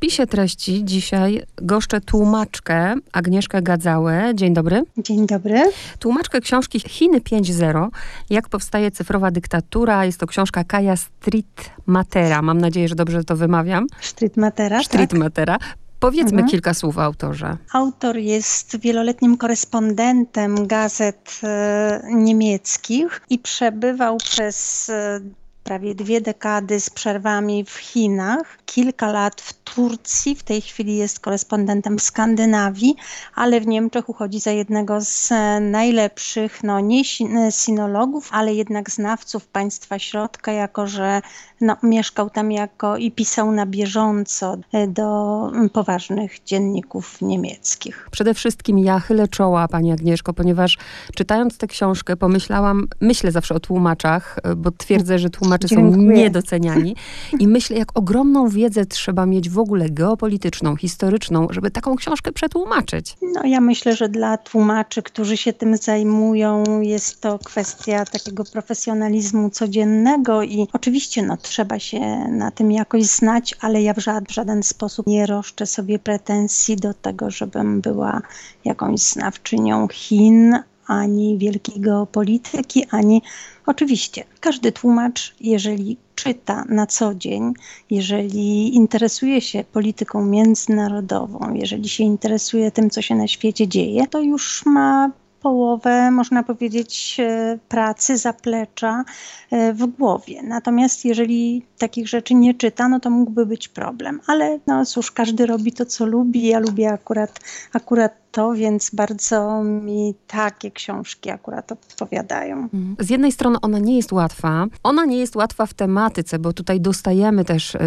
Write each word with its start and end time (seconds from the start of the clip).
wpisie 0.00 0.26
treści 0.26 0.84
dzisiaj 0.84 1.42
goszczę 1.56 2.00
tłumaczkę 2.00 2.94
Agnieszkę 3.12 3.62
Gadzałę. 3.62 4.32
Dzień 4.34 4.54
dobry. 4.54 4.82
Dzień 4.98 5.26
dobry. 5.26 5.62
Tłumaczkę 5.98 6.40
książki 6.40 6.80
Chiny 6.80 7.20
5.0. 7.20 7.88
Jak 8.30 8.48
powstaje 8.48 8.90
cyfrowa 8.90 9.30
dyktatura. 9.30 10.04
Jest 10.04 10.20
to 10.20 10.26
książka 10.26 10.64
Kaja 10.64 10.96
Street 10.96 11.70
Matera. 11.86 12.42
Mam 12.42 12.58
nadzieję, 12.60 12.88
że 12.88 12.94
dobrze 12.94 13.24
to 13.24 13.36
wymawiam. 13.36 13.86
Street 14.00 14.36
Matera, 14.36 14.82
Street 14.82 15.10
tak? 15.10 15.18
Matera. 15.18 15.58
Powiedzmy 16.00 16.30
Mhm. 16.30 16.48
kilka 16.48 16.74
słów 16.74 16.98
o 16.98 17.02
autorze. 17.02 17.56
Autor 17.72 18.16
jest 18.16 18.78
wieloletnim 18.78 19.36
korespondentem 19.36 20.66
gazet 20.66 21.40
e, 21.42 22.02
niemieckich 22.14 23.20
i 23.30 23.38
przebywał 23.38 24.16
przez 24.16 24.88
e, 24.90 25.20
prawie 25.64 25.94
dwie 25.94 26.20
dekady 26.20 26.80
z 26.80 26.90
przerwami 26.90 27.64
w 27.64 27.76
Chinach, 27.76 28.58
kilka 28.66 29.12
lat 29.12 29.40
w 29.40 29.52
Turcji, 29.52 30.34
w 30.34 30.42
tej 30.42 30.60
chwili 30.60 30.96
jest 30.96 31.20
korespondentem 31.20 31.98
w 31.98 32.02
Skandynawii, 32.02 32.96
ale 33.34 33.60
w 33.60 33.66
Niemczech 33.66 34.08
uchodzi 34.08 34.40
za 34.40 34.50
jednego 34.50 35.00
z 35.00 35.32
e, 35.32 35.60
najlepszych, 35.60 36.62
no 36.62 36.80
nie 36.80 37.00
e, 37.00 37.52
sinologów, 37.52 38.28
ale 38.32 38.54
jednak 38.54 38.90
znawców 38.90 39.46
państwa 39.46 39.98
środka, 39.98 40.52
jako 40.52 40.86
że 40.86 41.22
no, 41.60 41.76
mieszkał 41.82 42.30
tam 42.30 42.52
jako 42.52 42.96
i 42.96 43.10
pisał 43.10 43.52
na 43.52 43.66
bieżąco 43.66 44.56
e, 44.72 44.86
do 44.86 45.50
mm, 45.52 45.70
poważnych 45.70 46.44
dzienników 46.44 47.22
niemieckich. 47.22 48.08
Przede 48.10 48.34
wszystkim 48.34 48.78
ja 48.78 49.00
chylę 49.00 49.28
czoła, 49.28 49.68
pani 49.68 49.92
Agnieszko, 49.92 50.32
ponieważ 50.32 50.78
czytając 51.14 51.58
tę 51.58 51.66
książkę 51.66 52.16
pomyślałam, 52.16 52.88
myślę 53.00 53.32
zawsze 53.32 53.54
o 53.54 53.60
tłumaczach, 53.60 54.38
y, 54.52 54.56
bo 54.56 54.70
twierdzę, 54.70 55.18
że 55.18 55.30
tłumacze 55.30 55.68
są 55.68 55.76
Dziękuję. 55.76 56.16
niedoceniani 56.16 56.96
i 57.38 57.48
myślę, 57.48 57.78
jak 57.78 57.98
ogromną 57.98 58.48
wiedzę 58.48 58.86
trzeba 58.86 59.26
mieć 59.26 59.50
w 59.50 59.58
ogóle 59.58 59.90
geopolityczną, 59.90 60.76
historyczną, 60.76 61.46
żeby 61.50 61.70
taką 61.70 61.96
książkę 61.96 62.32
przetłumaczyć. 62.32 63.16
No 63.34 63.44
ja 63.44 63.60
myślę, 63.60 63.96
że 63.96 64.08
dla 64.08 64.36
tłumaczy, 64.38 65.02
którzy 65.02 65.36
się 65.36 65.52
tym 65.52 65.76
zajmują, 65.76 66.64
jest 66.80 67.20
to 67.20 67.38
kwestia 67.38 68.04
takiego 68.04 68.44
profesjonalizmu 68.44 69.50
codziennego 69.50 70.42
i 70.42 70.66
oczywiście 70.72 71.22
no, 71.22 71.36
trzeba 71.50 71.78
się 71.78 72.00
na 72.28 72.50
tym 72.50 72.72
jakoś 72.72 73.04
znać, 73.04 73.54
ale 73.60 73.82
ja 73.82 73.94
w, 73.94 73.98
ża- 73.98 74.28
w 74.28 74.32
żaden 74.32 74.62
sposób 74.62 75.06
nie 75.06 75.26
roszczę 75.26 75.66
sobie 75.66 75.98
pretensji 75.98 76.76
do 76.76 76.94
tego, 76.94 77.30
żebym 77.30 77.80
była 77.80 78.22
jakąś 78.64 79.00
znawczynią 79.00 79.88
Chin, 79.88 80.58
ani 80.86 81.38
wielkiej 81.38 81.80
geopolityki, 81.80 82.86
ani 82.90 83.22
oczywiście 83.66 84.24
każdy 84.40 84.72
tłumacz, 84.72 85.34
jeżeli 85.40 85.96
czyta 86.14 86.64
na 86.68 86.86
co 86.86 87.14
dzień, 87.14 87.54
jeżeli 87.90 88.74
interesuje 88.74 89.40
się 89.40 89.64
polityką 89.64 90.26
międzynarodową, 90.26 91.54
jeżeli 91.54 91.88
się 91.88 92.04
interesuje 92.04 92.70
tym, 92.70 92.90
co 92.90 93.02
się 93.02 93.14
na 93.14 93.26
świecie 93.26 93.68
dzieje, 93.68 94.06
to 94.06 94.20
już 94.20 94.66
ma 94.66 95.10
połowę, 95.42 96.10
można 96.10 96.42
powiedzieć, 96.42 97.16
e, 97.20 97.58
pracy, 97.68 98.16
zaplecza 98.16 99.04
e, 99.50 99.72
w 99.72 99.86
głowie. 99.86 100.42
Natomiast 100.42 101.04
jeżeli 101.04 101.66
takich 101.78 102.08
rzeczy 102.08 102.34
nie 102.34 102.54
czyta, 102.54 102.88
no 102.88 103.00
to 103.00 103.10
mógłby 103.10 103.46
być 103.46 103.68
problem. 103.68 104.20
Ale 104.26 104.58
no 104.66 104.84
cóż, 104.86 105.10
każdy 105.10 105.46
robi 105.46 105.72
to, 105.72 105.86
co 105.86 106.06
lubi. 106.06 106.46
Ja 106.46 106.58
lubię 106.58 106.92
akurat, 106.92 107.40
akurat 107.72 108.19
to, 108.32 108.54
więc 108.54 108.90
bardzo 108.94 109.62
mi 109.64 110.14
takie 110.26 110.70
książki 110.70 111.30
akurat 111.30 111.72
odpowiadają. 111.72 112.68
Z 112.98 113.10
jednej 113.10 113.32
strony 113.32 113.58
ona 113.62 113.78
nie 113.78 113.96
jest 113.96 114.12
łatwa. 114.12 114.66
Ona 114.82 115.04
nie 115.04 115.18
jest 115.18 115.36
łatwa 115.36 115.66
w 115.66 115.74
tematyce, 115.74 116.38
bo 116.38 116.52
tutaj 116.52 116.80
dostajemy 116.80 117.44
też 117.44 117.74
y, 117.74 117.78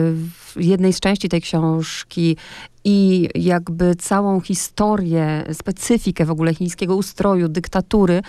w 0.55 0.55
jednej 0.55 0.93
z 0.93 0.99
części 0.99 1.29
tej 1.29 1.41
książki 1.41 2.37
i 2.83 3.29
jakby 3.35 3.95
całą 3.95 4.41
historię, 4.41 5.43
specyfikę 5.53 6.25
w 6.25 6.31
ogóle 6.31 6.53
chińskiego 6.53 6.95
ustroju, 6.95 7.47
dyktatury, 7.47 8.21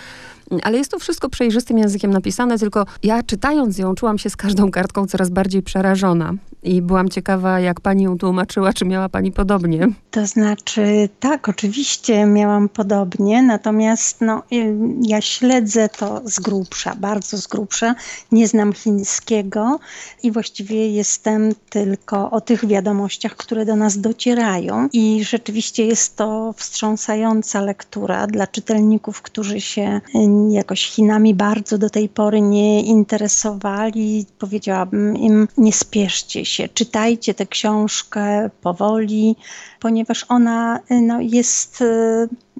ale 0.63 0.77
jest 0.77 0.91
to 0.91 0.99
wszystko 0.99 1.29
przejrzystym 1.29 1.77
językiem 1.77 2.11
napisane, 2.11 2.57
tylko 2.59 2.85
ja 3.03 3.23
czytając 3.23 3.77
ją 3.77 3.95
czułam 3.95 4.17
się 4.17 4.29
z 4.29 4.35
każdą 4.35 4.71
kartką 4.71 5.07
coraz 5.07 5.29
bardziej 5.29 5.63
przerażona 5.63 6.33
i 6.65 6.81
byłam 6.81 7.09
ciekawa, 7.09 7.59
jak 7.59 7.81
pani 7.81 8.03
ją 8.03 8.17
tłumaczyła, 8.17 8.73
czy 8.73 8.85
miała 8.85 9.09
pani 9.09 9.31
podobnie. 9.31 9.87
To 10.11 10.27
znaczy, 10.27 11.09
tak, 11.19 11.49
oczywiście 11.49 12.25
miałam 12.25 12.69
podobnie, 12.69 13.43
natomiast 13.43 14.21
no, 14.21 14.43
y, 14.53 14.75
ja 15.01 15.21
śledzę 15.21 15.89
to 15.89 16.21
z 16.25 16.39
grubsza, 16.39 16.95
bardzo 16.95 17.37
z 17.37 17.47
grubsza. 17.47 17.95
Nie 18.31 18.47
znam 18.47 18.73
chińskiego 18.73 19.79
i 20.23 20.31
właściwie 20.31 20.89
jestem 20.89 21.51
tylko 21.69 22.31
o 22.31 22.41
tych 22.41 22.65
wiadomościach, 22.65 23.35
które 23.35 23.65
do 23.65 23.75
nas 23.75 23.97
docierają. 23.97 24.89
I 24.93 25.23
rzeczywiście 25.23 25.85
jest 25.85 26.15
to 26.15 26.53
wstrząsająca 26.57 27.61
lektura 27.61 28.27
dla 28.27 28.47
czytelników, 28.47 29.21
którzy 29.21 29.61
się 29.61 30.01
y, 30.15 30.17
jakoś 30.49 30.85
Chinami 30.85 31.33
bardzo 31.33 31.77
do 31.77 31.89
tej 31.89 32.09
pory 32.09 32.41
nie 32.41 32.81
interesowali. 32.81 34.25
Powiedziałabym 34.39 35.17
im, 35.17 35.47
nie 35.57 35.73
spieszcie 35.73 36.45
się, 36.45 36.69
czytajcie 36.69 37.33
tę 37.33 37.45
książkę 37.45 38.49
powoli, 38.61 39.35
ponieważ 39.79 40.25
ona 40.29 40.79
y, 40.91 41.01
no, 41.01 41.21
jest, 41.21 41.81
y, 41.81 41.85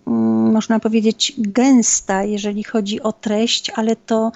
mm, 0.07 0.51
można 0.51 0.79
powiedzieć, 0.79 1.33
gęsta, 1.37 2.23
jeżeli 2.23 2.63
chodzi 2.63 3.01
o 3.01 3.11
treść, 3.11 3.71
ale 3.75 3.95
to 3.95 4.31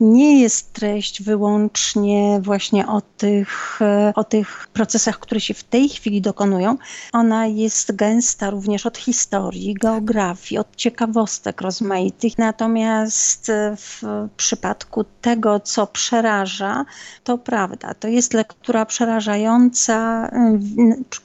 nie 0.00 0.40
jest 0.40 0.72
treść 0.72 1.22
wyłącznie 1.22 2.40
właśnie 2.42 2.86
o 2.86 3.00
tych, 3.00 3.78
e, 3.82 4.12
o 4.16 4.24
tych 4.24 4.68
procesach, 4.72 5.18
które 5.18 5.40
się 5.40 5.54
w 5.54 5.64
tej 5.64 5.88
chwili 5.88 6.20
dokonują. 6.20 6.76
Ona 7.12 7.46
jest 7.46 7.96
gęsta 7.96 8.50
również 8.50 8.86
od 8.86 8.98
historii, 8.98 9.74
geografii, 9.74 10.58
od 10.58 10.76
ciekawostek 10.76 11.60
rozmaitych. 11.60 12.38
Natomiast 12.38 13.48
e, 13.48 13.76
w 13.76 14.02
przypadku 14.36 15.04
tego, 15.20 15.60
co 15.60 15.86
przeraża, 15.86 16.84
to 17.24 17.38
prawda. 17.38 17.94
To 17.94 18.08
jest 18.08 18.34
lektura 18.34 18.86
przerażająca, 18.86 20.26
e, 20.32 20.58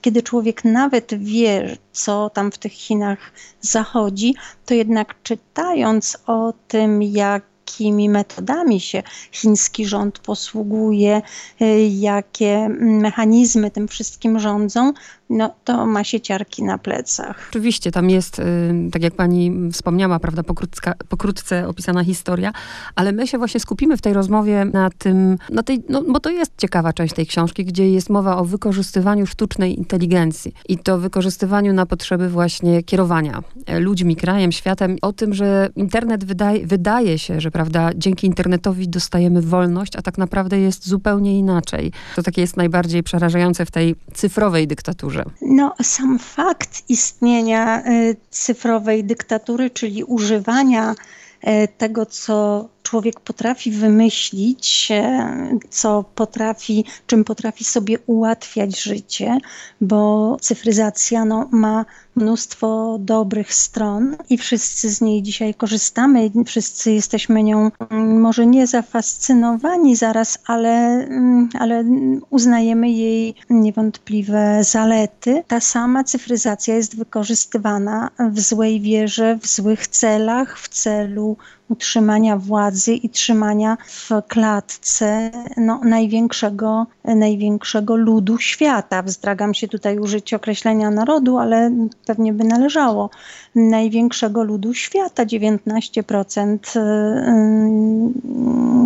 kiedy 0.01 0.23
człowiek 0.23 0.65
nawet 0.65 1.13
wie, 1.13 1.77
co 1.91 2.29
tam 2.29 2.51
w 2.51 2.57
tych 2.57 2.73
Chinach 2.73 3.19
zachodzi, 3.61 4.35
to 4.65 4.73
jednak 4.73 5.15
czytając 5.23 6.17
o 6.27 6.53
tym, 6.67 7.03
jak 7.03 7.54
jakimi 7.65 8.09
metodami 8.09 8.79
się 8.79 9.03
chiński 9.31 9.85
rząd 9.85 10.19
posługuje, 10.19 11.21
y, 11.61 11.89
jakie 11.89 12.69
mechanizmy 12.79 13.71
tym 13.71 13.87
wszystkim 13.87 14.39
rządzą, 14.39 14.93
no 15.29 15.55
to 15.63 15.85
ma 15.85 16.03
się 16.03 16.21
ciarki 16.21 16.63
na 16.63 16.77
plecach. 16.77 17.47
Oczywiście, 17.49 17.91
tam 17.91 18.09
jest, 18.09 18.39
y, 18.39 18.43
tak 18.91 19.03
jak 19.03 19.15
pani 19.15 19.51
wspomniała, 19.71 20.19
prawda, 20.19 20.43
pokrótce, 20.43 20.93
pokrótce 21.09 21.67
opisana 21.67 22.03
historia, 22.03 22.51
ale 22.95 23.11
my 23.11 23.27
się 23.27 23.37
właśnie 23.37 23.59
skupimy 23.59 23.97
w 23.97 24.01
tej 24.01 24.13
rozmowie 24.13 24.65
na 24.65 24.89
tym, 24.97 25.37
na 25.49 25.63
tej, 25.63 25.83
no, 25.89 26.03
bo 26.09 26.19
to 26.19 26.29
jest 26.29 26.51
ciekawa 26.57 26.93
część 26.93 27.13
tej 27.13 27.25
książki, 27.25 27.65
gdzie 27.65 27.91
jest 27.91 28.09
mowa 28.09 28.37
o 28.37 28.45
wykorzystywaniu 28.45 29.25
sztucznej 29.25 29.77
inteligencji 29.77 30.53
i 30.69 30.77
to 30.77 30.97
wykorzystywaniu 30.97 31.73
na 31.73 31.85
potrzeby 31.85 32.29
właśnie 32.29 32.83
kierowania 32.83 33.43
e, 33.65 33.79
ludźmi, 33.79 34.15
krajem, 34.15 34.51
światem, 34.51 34.97
o 35.01 35.13
tym, 35.13 35.33
że 35.33 35.69
internet 35.75 36.25
wydaje, 36.25 36.67
wydaje 36.67 37.19
się, 37.19 37.41
że 37.41 37.51
prawda, 37.51 37.89
dzięki 37.95 38.27
internetowi 38.27 38.89
dostajemy 38.89 39.41
wolność, 39.41 39.95
a 39.95 40.01
tak 40.01 40.17
naprawdę 40.17 40.59
jest 40.59 40.87
zupełnie 40.87 41.39
inaczej. 41.39 41.91
To 42.15 42.23
takie 42.23 42.41
jest 42.41 42.57
najbardziej 42.57 43.03
przerażające 43.03 43.65
w 43.65 43.71
tej 43.71 43.95
cyfrowej 44.13 44.67
dyktaturze. 44.67 45.14
No, 45.41 45.73
sam 45.83 46.19
fakt 46.19 46.83
istnienia 46.89 47.83
y, 47.87 48.15
cyfrowej 48.29 49.03
dyktatury, 49.03 49.69
czyli 49.69 50.03
używania 50.03 50.95
y, 51.43 51.67
tego, 51.77 52.05
co 52.05 52.69
człowiek 52.85 53.19
potrafi 53.19 53.71
wymyślić, 53.71 54.87
e, 54.91 55.57
co 55.69 56.05
potrafi, 56.15 56.85
czym 57.07 57.23
potrafi 57.23 57.63
sobie 57.63 57.99
ułatwiać 57.99 58.81
życie, 58.81 59.37
bo 59.81 60.37
cyfryzacja 60.41 61.25
no, 61.25 61.49
ma 61.51 61.85
mnóstwo 62.15 62.97
dobrych 62.99 63.53
stron 63.53 64.15
i 64.29 64.37
wszyscy 64.37 64.89
z 64.89 65.01
niej 65.01 65.23
dzisiaj 65.23 65.53
korzystamy, 65.53 66.31
wszyscy 66.45 66.91
jesteśmy 66.91 67.43
nią 67.43 67.71
mm, 67.89 68.21
może 68.21 68.45
nie 68.45 68.67
zafascynowani 68.67 69.95
zaraz, 69.95 70.37
ale, 70.45 71.07
mm, 71.07 71.49
ale 71.59 71.83
uznajemy 72.29 72.89
jej 72.89 73.35
niewątpliwe 73.49 74.63
zalety. 74.63 75.43
Ta 75.47 75.59
sama 75.59 76.03
cyfryzacja 76.03 76.75
jest 76.75 76.97
wykorzystywana 76.97 78.09
w 78.31 78.39
złej 78.39 78.81
wierze, 78.81 79.39
w 79.41 79.47
złych 79.47 79.87
celach, 79.87 80.59
w 80.59 80.69
celu 80.69 81.37
utrzymania 81.69 82.37
władzy 82.37 82.93
i 82.93 83.09
trzymania 83.09 83.77
w 83.87 84.09
klatce 84.27 85.31
no, 85.57 85.81
największego, 85.83 86.87
największego 87.05 87.95
ludu 87.95 88.37
świata. 88.37 89.01
Wzdragam 89.03 89.53
się 89.53 89.67
tutaj 89.67 89.99
użyć 89.99 90.33
określenia 90.33 90.91
narodu, 90.91 91.37
ale 91.37 91.71
pewnie 92.05 92.33
by 92.33 92.43
należało. 92.43 93.09
Największego 93.55 94.43
ludu 94.43 94.73
świata, 94.73 95.25
19% 95.25 96.57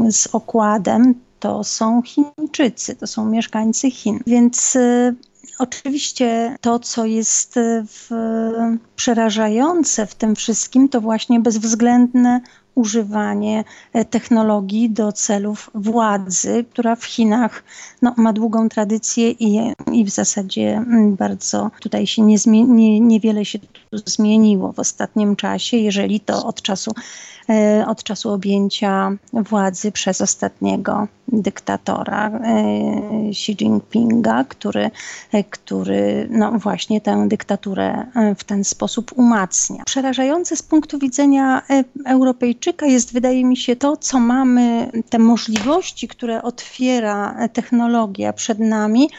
y, 0.08 0.12
z 0.12 0.28
okładem 0.28 1.16
to 1.40 1.64
są 1.64 2.02
Chińczycy, 2.02 2.96
to 2.96 3.08
są 3.08 3.26
mieszkańcy 3.26 3.92
Chin. 3.92 4.20
Więc 4.28 4.76
y, 4.76 5.16
Oczywiście 5.60 6.56
to, 6.62 6.80
co 6.80 7.06
jest 7.06 7.60
w, 7.88 8.10
przerażające 8.96 10.06
w 10.06 10.16
tym 10.16 10.36
wszystkim, 10.36 10.90
to 10.90 11.02
właśnie 11.02 11.40
bezwzględne 11.40 12.42
używanie 12.80 13.64
e, 13.94 14.06
technologii 14.06 14.90
do 14.90 15.12
celów 15.12 15.70
władzy, 15.76 16.66
która 16.72 16.96
w 16.96 17.06
Chinach 17.06 17.64
no, 18.02 18.14
ma 18.18 18.34
długą 18.34 18.70
tradycję 18.70 19.32
i, 19.32 19.74
i 19.92 20.06
w 20.06 20.10
zasadzie 20.10 20.78
mm, 20.78 21.16
bardzo 21.16 21.72
tutaj 21.82 22.08
się 22.08 22.22
nie, 22.22 22.38
nie, 22.48 23.00
niewiele 23.00 23.46
się 23.46 23.60
tu 23.60 23.98
zmieniło 24.06 24.74
w 24.74 24.80
ostatnim 24.80 25.36
czasie, 25.36 25.78
jeżeli 25.78 26.20
to 26.20 26.46
od 26.46 26.62
czasu 26.62 26.92
od 27.88 28.04
czasu 28.04 28.32
objęcia 28.32 29.12
władzy 29.34 29.92
przez 29.92 30.22
ostatniego 30.22 31.08
dyktatora 31.28 32.30
e, 32.30 33.30
Xi 33.30 33.52
Jinpinga, 33.52 34.44
który, 34.44 34.92
e, 35.32 35.44
który 35.44 36.28
no 36.32 36.52
właśnie 36.52 37.02
tę 37.02 37.28
dyktaturę 37.28 38.06
w 38.38 38.44
ten 38.44 38.64
sposób 38.64 39.12
umacnia. 39.16 39.84
Przerażające 39.86 40.56
z 40.56 40.62
punktu 40.62 41.00
widzenia 41.00 41.62
Europejczyka 42.06 42.86
jest, 42.86 43.14
wydaje 43.14 43.46
mi 43.46 43.58
się, 43.58 43.76
to, 43.76 43.98
co 43.98 44.20
mamy, 44.20 44.92
te 45.10 45.20
możliwości, 45.20 46.08
które 46.08 46.42
otwiera 46.42 47.48
technologia 47.54 48.34
przed 48.34 48.60
nami, 48.60 49.10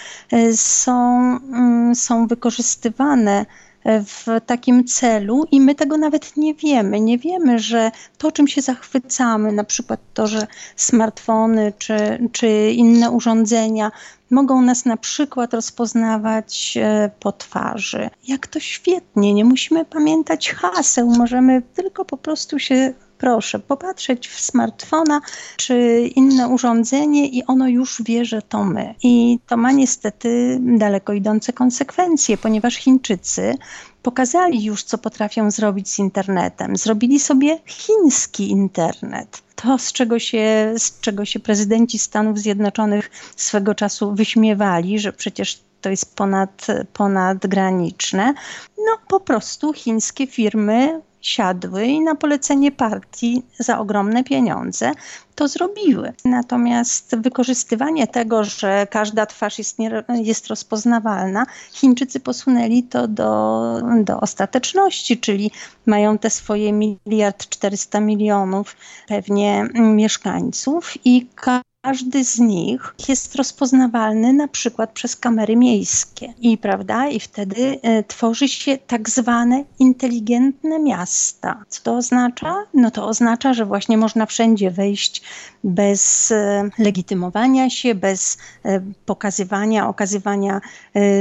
są, 0.55 1.21
mm, 1.53 1.95
są 1.95 2.27
wykorzystywane 2.27 3.47
w 3.85 4.27
takim 4.47 4.85
celu 4.85 5.47
i 5.51 5.61
my 5.61 5.75
tego 5.75 5.97
nawet 5.97 6.37
nie 6.37 6.55
wiemy. 6.55 7.01
Nie 7.01 7.19
wiemy, 7.19 7.59
że 7.59 7.91
to, 8.19 8.33
czym 8.33 8.49
się 8.49 8.63
zachwycamy, 8.63 9.53
na 9.53 9.65
przykład 9.65 10.01
to, 10.15 10.27
że 10.27 10.47
smartfony 10.77 11.73
czy, 11.79 12.29
czy 12.33 12.71
inne 12.71 13.11
urządzenia 13.11 13.91
mogą 14.31 14.63
nas 14.63 14.85
na 14.85 14.97
przykład 14.97 15.55
rozpoznawać 15.55 16.79
e, 16.83 17.11
po 17.21 17.33
twarzy. 17.33 18.11
Jak 18.29 18.47
to 18.47 18.61
świetnie, 18.61 19.35
nie 19.35 19.45
musimy 19.45 19.85
pamiętać 19.85 20.51
haseł, 20.51 21.11
możemy 21.11 21.63
tylko 21.63 22.05
po 22.05 22.17
prostu 22.17 22.59
się 22.59 22.93
proszę 23.21 23.59
popatrzeć 23.59 24.29
w 24.29 24.41
smartfona 24.41 25.21
czy 25.57 26.01
inne 26.17 26.49
urządzenie 26.49 27.29
i 27.29 27.45
ono 27.45 27.69
już 27.69 28.03
wie, 28.03 28.25
że 28.25 28.43
to 28.43 28.65
my. 28.65 28.95
I 29.03 29.39
to 29.47 29.57
ma 29.57 29.73
niestety 29.73 30.59
daleko 30.61 31.13
idące 31.13 31.53
konsekwencje, 31.53 32.39
ponieważ 32.39 32.77
Chińczycy 32.77 33.55
pokazali 34.03 34.65
już, 34.65 34.83
co 34.83 34.99
potrafią 34.99 35.51
zrobić 35.51 35.89
z 35.89 35.99
internetem. 35.99 36.77
Zrobili 36.77 37.21
sobie 37.21 37.59
chiński 37.67 38.51
internet. 38.51 39.43
To, 39.57 39.79
z 39.79 39.93
czego 39.93 40.19
się, 40.19 40.75
z 40.79 41.01
czego 41.01 41.25
się 41.25 41.41
prezydenci 41.41 41.99
Stanów 41.99 42.39
Zjednoczonych 42.39 43.11
swego 43.37 43.75
czasu 43.75 44.15
wyśmiewali, 44.15 44.99
że 44.99 45.13
przecież 45.13 45.61
to 45.81 45.91
jest 45.91 46.17
ponad, 46.17 46.67
ponadgraniczne. 46.93 48.35
No 48.79 48.93
po 49.09 49.21
prostu 49.21 49.73
chińskie 49.73 50.27
firmy 50.27 51.01
siadły 51.21 51.87
i 51.87 52.01
na 52.01 52.15
polecenie 52.15 52.73
partii 52.73 53.43
za 53.59 53.79
ogromne 53.79 54.25
pieniądze 54.25 54.93
to 55.35 55.49
zrobiły. 55.49 56.13
Natomiast 56.25 57.17
wykorzystywanie 57.17 58.07
tego, 58.07 58.45
że 58.45 58.87
każda 58.91 59.27
twarz 59.27 59.59
jest, 59.59 59.79
nie, 59.79 60.05
jest 60.09 60.47
rozpoznawalna, 60.47 61.47
Chińczycy 61.73 62.21
posunęli 62.21 62.83
to 62.83 63.09
do, 63.09 63.81
do 64.05 64.21
ostateczności, 64.21 65.19
czyli 65.19 65.51
mają 65.87 66.19
te 66.19 66.31
swoje 66.31 66.73
miliard 66.73 67.49
400 67.49 68.01
milionów 68.01 68.77
pewnie 69.09 69.69
mieszkańców 69.75 70.95
i 71.05 71.27
każdy 71.83 72.25
z 72.25 72.39
nich 72.39 72.95
jest 73.09 73.35
rozpoznawalny 73.37 74.33
na 74.33 74.49
przykład 74.49 74.93
przez 74.93 75.17
kamery 75.17 75.57
miejskie 75.57 76.35
i 76.41 76.59
prawda 76.59 77.09
i 77.09 77.21
wtedy 77.21 77.79
e, 77.83 78.03
tworzy 78.03 78.49
się 78.49 78.79
tak 78.79 79.11
zwane 79.11 79.65
inteligentne 79.79 80.79
miasta. 80.79 81.65
Co 81.69 81.83
to 81.83 81.97
oznacza? 81.97 82.55
No 82.75 82.91
to 82.91 83.07
oznacza, 83.07 83.55
że 83.55 83.67
właśnie 83.67 83.99
można 83.99 84.27
wszędzie 84.27 84.71
wejść 84.71 85.23
bez 85.65 86.31
e, 86.31 86.71
legitymowania 86.79 87.71
się, 87.71 87.95
bez 87.95 88.39
e, 88.65 88.81
pokazywania, 89.07 89.89
okazywania 89.89 90.61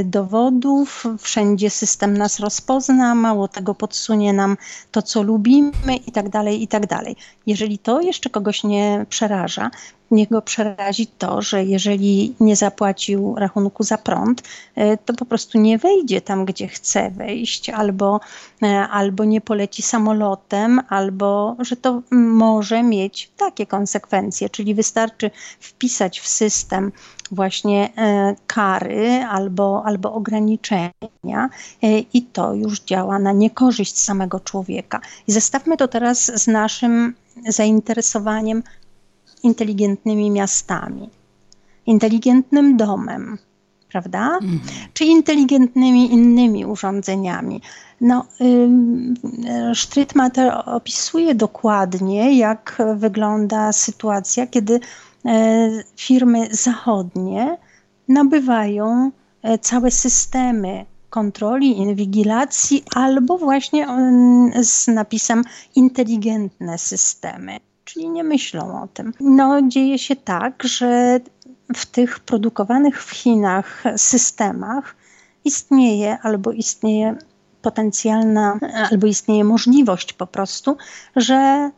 dowodów. 0.06 1.03
Wszędzie 1.19 1.69
system 1.69 2.17
nas 2.17 2.39
rozpozna, 2.39 3.15
mało 3.15 3.47
tego 3.47 3.75
podsunie 3.75 4.33
nam 4.33 4.57
to, 4.91 5.01
co 5.01 5.23
lubimy 5.23 5.95
i 6.07 6.11
tak 6.11 6.29
dalej, 6.29 6.63
i 6.63 6.67
tak 6.67 6.88
dalej. 6.88 7.15
Jeżeli 7.47 7.77
to 7.77 8.01
jeszcze 8.01 8.29
kogoś 8.29 8.63
nie 8.63 9.06
przeraża, 9.09 9.71
niego 10.11 10.41
przerazi 10.41 11.07
to, 11.07 11.41
że 11.41 11.63
jeżeli 11.63 12.35
nie 12.39 12.56
zapłacił 12.56 13.35
rachunku 13.38 13.83
za 13.83 13.97
prąd, 13.97 14.44
e, 14.75 14.97
to 14.97 15.13
po 15.13 15.25
prostu 15.25 15.59
nie 15.59 15.77
wejdzie 15.77 16.21
tam, 16.21 16.45
gdzie 16.45 16.67
chce 16.67 17.11
wejść, 17.11 17.69
albo, 17.69 18.19
e, 18.63 18.88
albo 18.88 19.23
nie 19.25 19.41
poleci 19.41 19.81
samolotem, 19.81 20.81
albo 20.89 21.56
że 21.59 21.75
to 21.75 22.01
może 22.11 22.83
mieć 22.83 23.31
takie 23.38 23.65
konsekwencje, 23.65 24.50
czyli 24.50 24.75
wystarczy 24.75 25.31
wpisać 25.59 26.19
w 26.19 26.27
system 26.27 26.91
właśnie 27.31 27.89
e, 27.97 28.35
kary 28.47 29.25
albo, 29.29 29.83
albo 29.85 30.13
ograniczenia 30.13 31.50
i 32.13 32.21
to 32.21 32.53
już 32.53 32.79
działa 32.79 33.19
na 33.19 33.31
niekorzyść 33.31 34.00
samego 34.00 34.39
człowieka. 34.39 35.01
I 35.27 35.31
zestawmy 35.31 35.77
to 35.77 35.88
teraz 35.88 36.41
z 36.41 36.47
naszym 36.47 37.13
zainteresowaniem 37.47 38.63
inteligentnymi 39.44 40.31
miastami, 40.31 41.09
inteligentnym 41.86 42.77
domem, 42.77 43.38
prawda? 43.89 44.39
Mhm. 44.41 44.59
Czy 44.94 45.06
inteligentnymi 45.06 46.13
innymi 46.13 46.65
urządzeniami. 46.65 47.62
No, 48.01 48.25
Strittmatter 49.74 50.63
opisuje 50.65 51.36
dokładnie, 51.36 52.38
jak 52.38 52.81
wygląda 52.95 53.74
sytuacja, 53.74 54.47
kiedy 54.47 54.80
e, 55.25 55.69
firmy 55.95 56.47
zachodnie 56.51 57.57
nabywają 58.07 59.12
e, 59.42 59.57
całe 59.57 59.92
systemy 59.92 60.85
kontroli, 61.09 61.77
inwigilacji 61.77 62.83
albo 62.95 63.38
właśnie 63.38 63.88
z 64.62 64.88
napisem 64.88 65.44
inteligentne 65.75 66.77
systemy 66.77 67.59
czyli 67.94 68.09
nie 68.09 68.24
myślą 68.24 68.81
o 68.81 68.88
tym. 68.88 69.13
No, 69.19 69.62
dzieje 69.68 70.00
się 70.00 70.15
tak, 70.15 70.63
że 70.63 71.19
w 71.75 71.86
tych 71.86 72.19
produkowanych 72.19 73.03
w 73.03 73.12
Chinach 73.12 73.83
systemach 73.97 74.95
istnieje 75.45 76.18
albo 76.21 76.51
istnieje 76.51 77.15
potencjalna, 77.62 78.59
albo 78.92 79.07
istnieje 79.07 79.44
możliwość 79.44 80.14
po 80.14 80.28
prostu, 80.28 80.78
że 81.16 81.71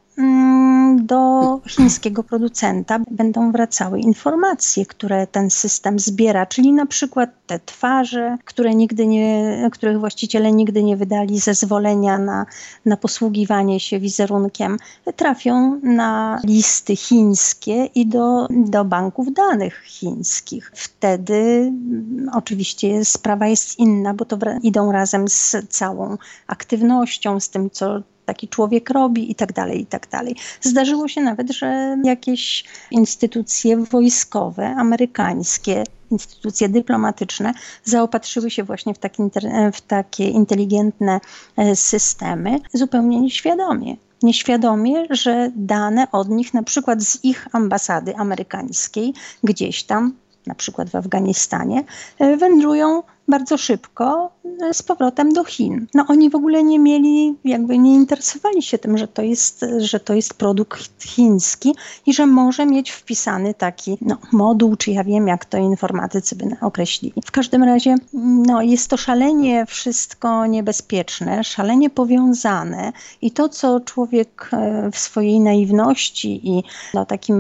do 0.97 1.59
chińskiego 1.67 2.23
producenta 2.23 2.99
będą 3.11 3.51
wracały 3.51 3.99
informacje, 3.99 4.85
które 4.85 5.27
ten 5.27 5.49
system 5.49 5.99
zbiera, 5.99 6.45
czyli 6.45 6.73
na 6.73 6.85
przykład 6.85 7.29
te 7.47 7.59
twarze, 7.59 8.37
które 8.45 8.75
nigdy 8.75 9.07
nie, 9.07 9.69
których 9.71 9.99
właściciele 9.99 10.51
nigdy 10.51 10.83
nie 10.83 10.97
wydali 10.97 11.39
zezwolenia 11.39 12.17
na, 12.17 12.45
na 12.85 12.97
posługiwanie 12.97 13.79
się 13.79 13.99
wizerunkiem, 13.99 14.77
trafią 15.15 15.79
na 15.83 16.39
listy 16.43 16.95
chińskie 16.95 17.85
i 17.85 18.07
do, 18.07 18.47
do 18.49 18.85
banków 18.85 19.33
danych 19.33 19.83
chińskich. 19.85 20.71
Wtedy 20.75 21.33
mm, 21.33 22.29
oczywiście 22.33 23.05
sprawa 23.05 23.47
jest 23.47 23.79
inna, 23.79 24.13
bo 24.13 24.25
to 24.25 24.37
idą 24.63 24.91
razem 24.91 25.27
z 25.27 25.55
całą 25.69 26.17
aktywnością, 26.47 27.39
z 27.39 27.49
tym, 27.49 27.69
co 27.69 28.01
taki 28.31 28.47
człowiek 28.47 28.89
robi 28.89 29.31
i 29.31 29.35
tak 29.35 29.53
dalej, 29.53 29.81
i 29.81 29.85
tak 29.85 30.09
dalej. 30.09 30.35
Zdarzyło 30.61 31.07
się 31.07 31.21
nawet, 31.21 31.51
że 31.51 31.97
jakieś 32.03 32.63
instytucje 32.91 33.77
wojskowe, 33.77 34.67
amerykańskie, 34.67 35.83
instytucje 36.11 36.69
dyplomatyczne 36.69 37.53
zaopatrzyły 37.83 38.51
się 38.51 38.63
właśnie 38.63 38.93
w, 38.93 38.97
taki, 38.97 39.23
w 39.73 39.81
takie 39.81 40.29
inteligentne 40.29 41.19
e, 41.57 41.75
systemy 41.75 42.59
zupełnie 42.73 43.21
nieświadomie 43.21 43.95
nieświadomie, 44.23 45.05
że 45.09 45.51
dane 45.55 46.11
od 46.11 46.29
nich, 46.29 46.53
na 46.53 46.63
przykład 46.63 47.03
z 47.03 47.23
ich 47.23 47.47
ambasady 47.51 48.15
amerykańskiej, 48.15 49.13
gdzieś 49.43 49.83
tam, 49.83 50.13
na 50.47 50.55
przykład 50.55 50.89
w 50.89 50.95
Afganistanie, 50.95 51.83
e, 52.19 52.38
wędrują 52.38 53.03
bardzo 53.27 53.57
szybko 53.57 54.31
z 54.74 54.81
powrotem 54.81 55.33
do 55.33 55.43
Chin. 55.43 55.88
No 55.93 56.05
oni 56.07 56.29
w 56.29 56.36
ogóle 56.36 56.63
nie 56.63 56.79
mieli, 56.79 57.36
jakby 57.45 57.77
nie 57.77 57.95
interesowali 57.95 58.63
się 58.63 58.77
tym, 58.77 58.98
że 58.98 59.07
to 59.07 59.21
jest, 59.21 59.65
że 59.77 60.00
to 60.00 60.13
jest 60.13 60.33
produkt 60.33 61.03
chiński 61.03 61.75
i 62.05 62.13
że 62.13 62.25
może 62.25 62.65
mieć 62.65 62.91
wpisany 62.91 63.53
taki 63.53 63.98
no, 64.01 64.17
moduł, 64.31 64.75
czy 64.75 64.91
ja 64.91 65.03
wiem, 65.03 65.27
jak 65.27 65.45
to 65.45 65.57
informatycy 65.57 66.36
by 66.36 66.45
określili. 66.62 67.21
W 67.25 67.31
każdym 67.31 67.63
razie 67.63 67.95
no, 68.13 68.62
jest 68.62 68.89
to 68.89 68.98
szalenie 68.98 69.65
wszystko 69.65 70.45
niebezpieczne, 70.45 71.43
szalenie 71.43 71.89
powiązane 71.89 72.93
i 73.21 73.31
to, 73.31 73.50
co 73.50 73.79
człowiek 73.79 74.50
e, 74.53 74.89
w 74.91 74.98
swojej 74.98 75.39
naiwności 75.39 76.50
i 76.50 76.63
no, 76.93 77.05
takim 77.05 77.38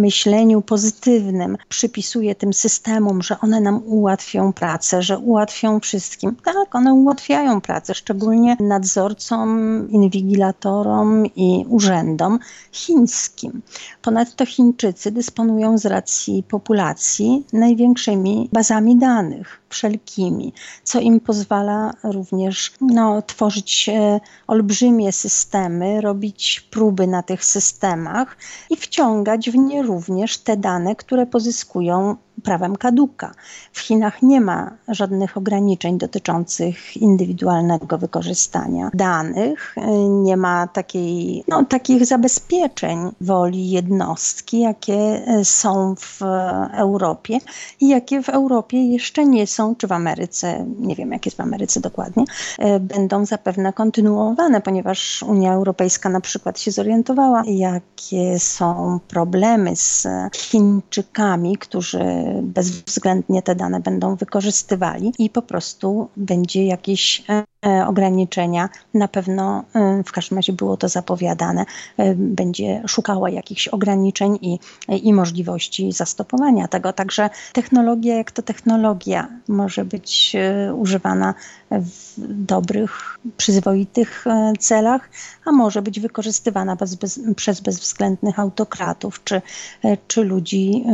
myśleniu 0.00 0.62
pozytywnym 0.62 1.56
przypisuje 1.68 2.34
tym 2.34 2.52
systemom, 2.52 3.22
że 3.22 3.40
one 3.40 3.60
nam 3.60 3.82
ułatwią 3.86 4.52
pracę, 4.52 5.02
że 5.02 5.18
ułatwią 5.18 5.80
wszystkim. 5.80 6.31
Tak, 6.44 6.74
one 6.74 6.94
ułatwiają 6.94 7.60
pracę, 7.60 7.94
szczególnie 7.94 8.56
nadzorcom, 8.60 9.88
inwigilatorom 9.90 11.26
i 11.26 11.64
urzędom 11.68 12.38
chińskim. 12.72 13.62
Ponadto 14.02 14.46
Chińczycy 14.46 15.10
dysponują 15.10 15.78
z 15.78 15.86
racji 15.86 16.42
populacji 16.42 17.46
największymi 17.52 18.48
bazami 18.52 18.96
danych 18.96 19.62
wszelkimi, 19.68 20.52
co 20.84 21.00
im 21.00 21.20
pozwala 21.20 21.94
również 22.02 22.72
no, 22.80 23.22
tworzyć 23.22 23.88
e, 23.88 24.20
olbrzymie 24.46 25.12
systemy, 25.12 26.00
robić 26.00 26.68
próby 26.70 27.06
na 27.06 27.22
tych 27.22 27.44
systemach 27.44 28.36
i 28.70 28.76
wciągać 28.76 29.50
w 29.50 29.54
nie 29.54 29.82
również 29.82 30.38
te 30.38 30.56
dane, 30.56 30.96
które 30.96 31.26
pozyskują 31.26 32.16
prawem 32.42 32.76
kaduka. 32.76 33.32
W 33.72 33.80
Chinach 33.80 34.22
nie 34.22 34.40
ma 34.40 34.70
żadnych 34.88 35.36
ograniczeń 35.36 35.98
dotyczących 35.98 36.96
indywidualnego 36.96 37.98
wykorzystania 37.98 38.90
danych, 38.94 39.74
nie 40.08 40.36
ma 40.36 40.66
takiej, 40.66 41.44
no, 41.48 41.64
takich 41.64 42.06
zabezpieczeń 42.06 43.10
woli 43.20 43.70
jednostki, 43.70 44.60
jakie 44.60 45.22
są 45.44 45.94
w 45.98 46.20
Europie 46.72 47.38
i 47.80 47.88
jakie 47.88 48.22
w 48.22 48.28
Europie 48.28 48.86
jeszcze 48.86 49.24
nie 49.26 49.46
są, 49.46 49.76
czy 49.76 49.86
w 49.86 49.92
Ameryce, 49.92 50.66
nie 50.78 50.94
wiem 50.94 51.12
jak 51.12 51.24
jest 51.26 51.36
w 51.36 51.40
Ameryce 51.40 51.80
dokładnie, 51.80 52.24
będą 52.80 53.26
zapewne 53.26 53.72
kontynuowane, 53.72 54.60
ponieważ 54.60 55.22
Unia 55.22 55.52
Europejska 55.52 56.08
na 56.08 56.20
przykład 56.20 56.60
się 56.60 56.70
zorientowała, 56.70 57.42
jakie 57.46 58.38
są 58.38 59.00
problemy 59.08 59.76
z 59.76 60.06
Chińczykami, 60.36 61.56
którzy 61.56 62.04
bezwzględnie 62.42 63.42
te 63.42 63.54
dane 63.54 63.80
będą 63.80 64.16
wykorzystywali 64.16 65.12
i 65.18 65.30
po 65.30 65.42
prostu 65.42 66.08
będzie 66.16 66.66
jakieś 66.66 67.22
e, 67.66 67.86
ograniczenia. 67.86 68.68
Na 68.94 69.08
pewno, 69.08 69.64
e, 69.74 70.02
w 70.06 70.12
każdym 70.12 70.38
razie 70.38 70.52
było 70.52 70.76
to 70.76 70.88
zapowiadane, 70.88 71.64
e, 71.96 72.14
będzie 72.14 72.82
szukała 72.86 73.30
jakichś 73.30 73.68
ograniczeń 73.68 74.38
i, 74.42 74.58
i 74.88 75.12
możliwości 75.12 75.92
zastopowania 75.92 76.68
tego. 76.68 76.92
Także 76.92 77.30
technologia, 77.52 78.16
jak 78.16 78.30
to 78.30 78.42
technologia, 78.42 79.28
może 79.48 79.84
być 79.84 80.36
używana 80.74 81.34
w 81.70 82.14
dobrych, 82.28 83.18
przyzwoitych 83.36 84.24
celach, 84.58 85.10
a 85.44 85.52
może 85.52 85.82
być 85.82 86.00
wykorzystywana 86.00 86.76
bez, 86.76 86.94
bez, 86.94 87.20
przez 87.36 87.60
bezwzględnych 87.60 88.38
autokratów 88.38 89.24
czy, 89.24 89.42
czy 90.08 90.24
ludzi 90.24 90.84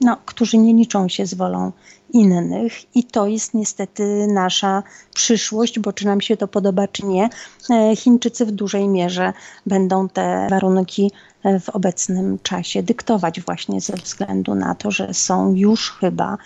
no, 0.00 0.16
którzy 0.26 0.58
nie 0.58 0.74
liczą 0.74 1.08
się 1.08 1.26
z 1.26 1.34
wolą 1.34 1.72
innych 2.12 2.96
i 2.96 3.04
to 3.04 3.26
jest 3.26 3.54
niestety 3.54 4.26
nasza 4.26 4.82
przyszłość, 5.14 5.78
bo 5.78 5.92
czy 5.92 6.06
nam 6.06 6.20
się 6.20 6.36
to 6.36 6.48
podoba, 6.48 6.88
czy 6.88 7.06
nie, 7.06 7.28
e, 7.70 7.96
Chińczycy 7.96 8.46
w 8.46 8.50
dużej 8.50 8.88
mierze 8.88 9.32
będą 9.66 10.08
te 10.08 10.46
warunki 10.50 11.10
e, 11.44 11.60
w 11.60 11.68
obecnym 11.68 12.38
czasie 12.42 12.82
dyktować 12.82 13.40
właśnie 13.40 13.80
ze 13.80 13.92
względu 13.92 14.54
na 14.54 14.74
to, 14.74 14.90
że 14.90 15.14
są 15.14 15.54
już 15.54 15.90
chyba 15.90 16.38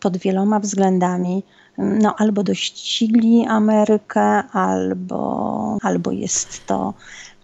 pod 0.00 0.16
wieloma 0.16 0.60
względami 0.60 1.42
no, 1.78 2.14
albo 2.18 2.42
dościgli 2.42 3.46
Amerykę, 3.48 4.42
albo, 4.52 5.78
albo 5.82 6.12
jest 6.12 6.66
to 6.66 6.94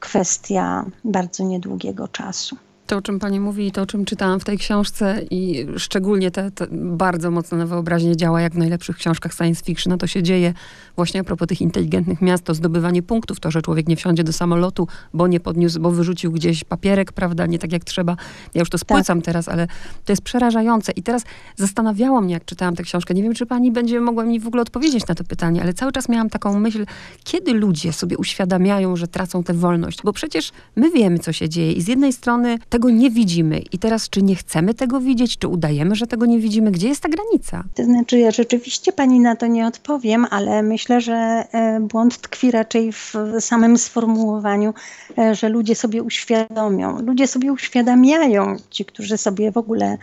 kwestia 0.01 0.85
bardzo 1.05 1.45
niedługiego 1.45 2.09
czasu. 2.09 2.57
To, 2.88 2.97
o 2.97 3.02
czym 3.02 3.18
pani 3.18 3.40
mówi 3.40 3.66
i 3.66 3.73
to, 3.73 3.83
o 3.83 3.87
czym 3.87 4.04
czytałam 4.04 4.40
w 4.40 4.45
tej 4.45 4.59
książce 4.59 5.21
i 5.30 5.66
szczególnie 5.76 6.30
te, 6.30 6.50
te 6.50 6.66
bardzo 6.73 7.30
mocno 7.30 7.59
na 7.59 7.66
wyobraźnię 7.66 8.16
działa, 8.16 8.40
jak 8.40 8.52
w 8.52 8.59
najlepszych 8.59 8.97
książkach 8.97 9.35
science 9.35 9.64
fiction, 9.64 9.90
no 9.90 9.97
to 9.97 10.07
się 10.07 10.23
dzieje 10.23 10.54
właśnie 10.97 11.21
a 11.21 11.25
propos 11.25 11.49
tych 11.49 11.61
inteligentnych 11.61 12.23
miast, 12.23 12.45
to 12.45 12.54
zdobywanie 12.54 13.02
punktów, 13.02 13.40
to, 13.40 13.50
że 13.50 13.62
człowiek 13.62 13.88
nie 13.88 13.97
wsiądzie 13.97 14.25
do 14.25 14.33
samolotu, 14.33 14.88
bo 15.14 15.26
nie 15.26 15.40
podniósł, 15.40 15.80
bo 15.80 15.90
wyrzucił 15.90 16.33
gdzieś 16.33 16.64
papierek, 16.64 17.12
prawda, 17.12 17.47
nie 17.47 17.59
tak 17.59 17.73
jak 17.73 17.85
trzeba. 17.85 18.16
Ja 18.54 18.61
już 18.61 18.71
to 18.71 18.78
spłycam 18.78 19.18
tak. 19.18 19.25
teraz, 19.25 19.49
ale 19.49 19.66
to 20.04 20.12
jest 20.12 20.23
przerażające. 20.23 20.92
I 20.92 21.02
teraz 21.02 21.25
zastanawiało 21.57 22.21
mnie, 22.21 22.35
jak 22.35 22.45
czytałam 22.45 22.76
tę 22.76 22.83
książkę, 22.83 23.14
nie 23.14 23.23
wiem, 23.23 23.35
czy 23.35 23.47
pani 23.47 23.73
będzie 23.73 24.00
mogła 24.00 24.25
mi 24.25 24.40
w 24.40 24.47
ogóle 24.47 24.62
odpowiedzieć 24.62 25.07
na 25.07 25.14
to 25.14 25.25
pytanie, 25.25 25.62
ale 25.62 25.75
cały 25.75 25.92
czas 25.92 26.09
miałam 26.09 26.30
taką 26.30 26.61
myśl, 26.61 26.87
kiedy 27.25 27.52
ludzie 27.52 27.92
sobie 27.92 28.18
uświadamiają, 28.18 28.97
że 28.97 29.09
tracą 29.09 29.42
tę 29.42 29.54
wolność, 29.54 30.02
bo 30.04 30.12
przecież 30.12 30.52
my 30.76 30.90
wiemy, 30.90 31.18
co 31.18 31.33
się 31.33 31.49
dzieje 31.49 31.73
i 31.73 31.83
z 31.83 31.88
jednej 31.88 32.12
strony 32.12 32.59
tego 32.78 32.90
nie 32.90 33.11
widzimy. 33.11 33.58
I 33.73 33.78
teraz, 33.78 34.11
czy 34.11 34.23
nie 34.23 34.37
chcemy 34.37 34.75
tego 34.75 35.00
widzieć, 35.00 35.38
czy 35.38 35.49
udajemy, 35.49 35.94
że 35.94 36.06
tego 36.06 36.26
nie 36.26 36.38
widzimy? 36.38 36.70
Gdzie 36.70 36.88
jest 36.88 37.00
ta 37.00 37.08
granica? 37.08 37.64
To 37.75 37.85
znaczy, 37.85 38.18
ja 38.18 38.30
rzeczywiście 38.30 38.92
pani 38.92 39.20
na 39.20 39.37
to 39.37 39.47
nie 39.47 39.66
odpowiem, 39.66 40.26
ale 40.30 40.62
myślę, 40.62 41.00
że 41.00 41.14
e, 41.52 41.80
błąd 41.80 42.18
tkwi 42.20 42.50
raczej 42.50 42.92
w 42.92 43.14
samym 43.40 43.78
sformułowaniu, 43.78 44.75
e, 45.18 45.35
że 45.35 45.49
ludzie 45.49 45.75
sobie 45.75 46.02
uświadomią. 46.02 47.02
Ludzie 47.02 47.26
sobie 47.26 47.52
uświadamiają, 47.52 48.56
ci, 48.70 48.85
którzy 48.85 49.16
sobie 49.16 49.52
w 49.52 49.56
ogóle, 49.56 49.99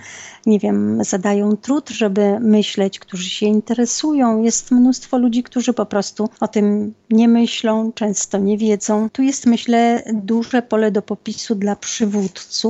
nie 0.46 0.60
wiem, 0.60 1.04
zadają 1.04 1.58
trud, 1.58 1.90
żeby 1.90 2.40
myśleć, 2.40 3.00
którzy 3.00 3.30
się 3.30 3.46
interesują. 3.46 4.44
Jest 4.44 4.72
mnóstwo 4.72 5.18
ludzi, 5.18 5.44
którzy 5.44 5.74
po 5.74 5.86
prostu 5.86 6.30
o 6.40 6.48
tym 6.48 6.94
nie 7.10 7.28
myślą, 7.28 7.92
często 7.92 8.38
nie 8.38 8.58
wiedzą. 8.58 9.10
Tu 9.10 9.22
jest, 9.22 9.46
myślę, 9.46 10.04
duże 10.14 10.62
pole 10.62 10.92
do 10.92 11.02
popisu 11.02 11.56
dla 11.56 11.76
przywódców 11.76 12.65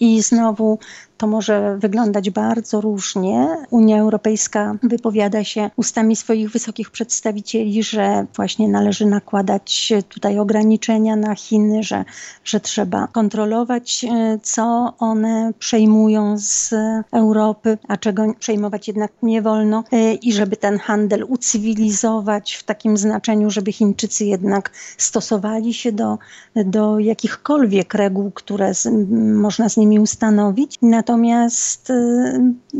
i 0.00 0.22
znowu 0.22 0.78
to 1.22 1.26
może 1.26 1.78
wyglądać 1.78 2.30
bardzo 2.30 2.80
różnie. 2.80 3.48
Unia 3.70 3.98
Europejska 3.98 4.76
wypowiada 4.82 5.44
się 5.44 5.70
ustami 5.76 6.16
swoich 6.16 6.50
wysokich 6.50 6.90
przedstawicieli, 6.90 7.82
że 7.82 8.26
właśnie 8.36 8.68
należy 8.68 9.06
nakładać 9.06 9.92
tutaj 10.08 10.38
ograniczenia 10.38 11.16
na 11.16 11.34
Chiny, 11.34 11.82
że, 11.82 12.04
że 12.44 12.60
trzeba 12.60 13.06
kontrolować, 13.06 14.04
e, 14.04 14.38
co 14.42 14.94
one 14.98 15.52
przejmują 15.58 16.38
z 16.38 16.74
Europy, 17.12 17.78
a 17.88 17.96
czego 17.96 18.34
przejmować 18.38 18.88
jednak 18.88 19.12
nie 19.22 19.42
wolno 19.42 19.84
e, 19.92 20.14
i 20.14 20.32
żeby 20.32 20.56
ten 20.56 20.78
handel 20.78 21.24
ucywilizować 21.28 22.54
w 22.54 22.62
takim 22.62 22.96
znaczeniu, 22.96 23.50
żeby 23.50 23.72
Chińczycy 23.72 24.24
jednak 24.24 24.70
stosowali 24.98 25.74
się 25.74 25.92
do, 25.92 26.18
do 26.56 26.98
jakichkolwiek 26.98 27.94
reguł, 27.94 28.30
które 28.30 28.74
z, 28.74 28.88
można 29.34 29.68
z 29.68 29.76
nimi 29.76 30.00
ustanowić. 30.00 30.78
Natomiast 30.82 31.11
Natomiast 31.12 31.90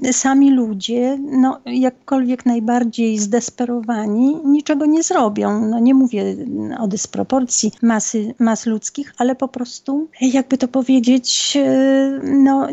y, 0.04 0.12
sami 0.12 0.50
ludzie, 0.50 1.18
no, 1.22 1.60
jakkolwiek 1.66 2.46
najbardziej 2.46 3.18
zdesperowani, 3.18 4.36
niczego 4.44 4.86
nie 4.86 5.02
zrobią. 5.02 5.66
No, 5.66 5.78
nie 5.78 5.94
mówię 5.94 6.36
o 6.78 6.88
dysproporcji 6.88 7.72
masy, 7.82 8.34
mas 8.38 8.66
ludzkich, 8.66 9.14
ale 9.18 9.34
po 9.34 9.48
prostu, 9.48 10.08
jakby 10.20 10.58
to 10.58 10.68
powiedzieć, 10.68 11.56
y, 11.56 12.20
no, 12.24 12.68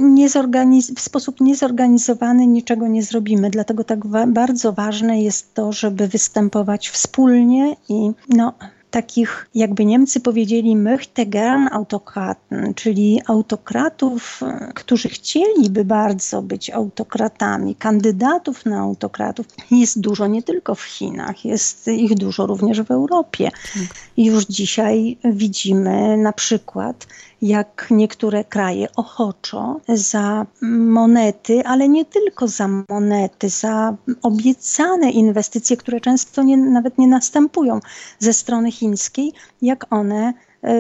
w 0.96 1.00
sposób 1.00 1.42
niezorganizowany 1.42 2.48
niczego 2.48 2.88
nie 2.88 3.04
zrobimy. 3.04 3.50
Dlatego 3.50 3.84
tak 3.84 4.08
wa 4.08 4.28
bardzo 4.28 4.74
ważne 4.74 5.22
jest 5.22 5.54
to, 5.54 5.72
żeby 5.72 6.08
występować 6.08 6.90
wspólnie 6.90 7.76
i 7.90 8.12
no, 8.30 8.54
takich, 8.92 9.48
jakby 9.56 9.86
Niemcy 9.86 10.20
powiedzieli, 10.20 10.76
möchte 10.76 11.26
gern 11.26 11.68
Autokraten, 11.72 12.74
czyli 12.74 13.22
autokratów, 13.28 14.42
którzy 14.76 15.10
chcieliby 15.10 15.86
bardzo 15.86 16.42
być 16.42 16.70
autokratami, 16.70 17.76
kandydatów 17.76 18.66
na 18.66 18.80
autokratów, 18.80 19.46
jest 19.72 20.02
dużo 20.02 20.28
nie 20.28 20.44
tylko 20.44 20.76
w 20.76 20.84
Chinach, 20.84 21.46
jest 21.46 21.88
ich 21.88 22.16
dużo 22.16 22.46
również 22.46 22.82
w 22.82 22.92
Europie. 22.92 23.52
Tak. 23.74 23.84
Już 24.18 24.46
dzisiaj 24.46 25.18
widzimy 25.24 26.18
na 26.18 26.34
przykład, 26.34 27.08
jak 27.42 27.88
niektóre 27.92 28.44
kraje 28.44 28.88
ochoczo 28.96 29.82
za 29.88 30.46
monety, 30.62 31.66
ale 31.66 31.90
nie 31.90 32.06
tylko 32.06 32.48
za 32.48 32.68
monety, 32.90 33.50
za 33.50 33.96
obiecane 34.22 35.12
inwestycje, 35.12 35.78
które 35.78 36.02
często 36.02 36.44
nie, 36.44 36.58
nawet 36.58 36.98
nie 36.98 37.08
następują 37.08 37.80
ze 38.20 38.34
strony 38.34 38.72
chińskiej, 38.72 39.34
jak 39.62 39.94
one 39.94 40.34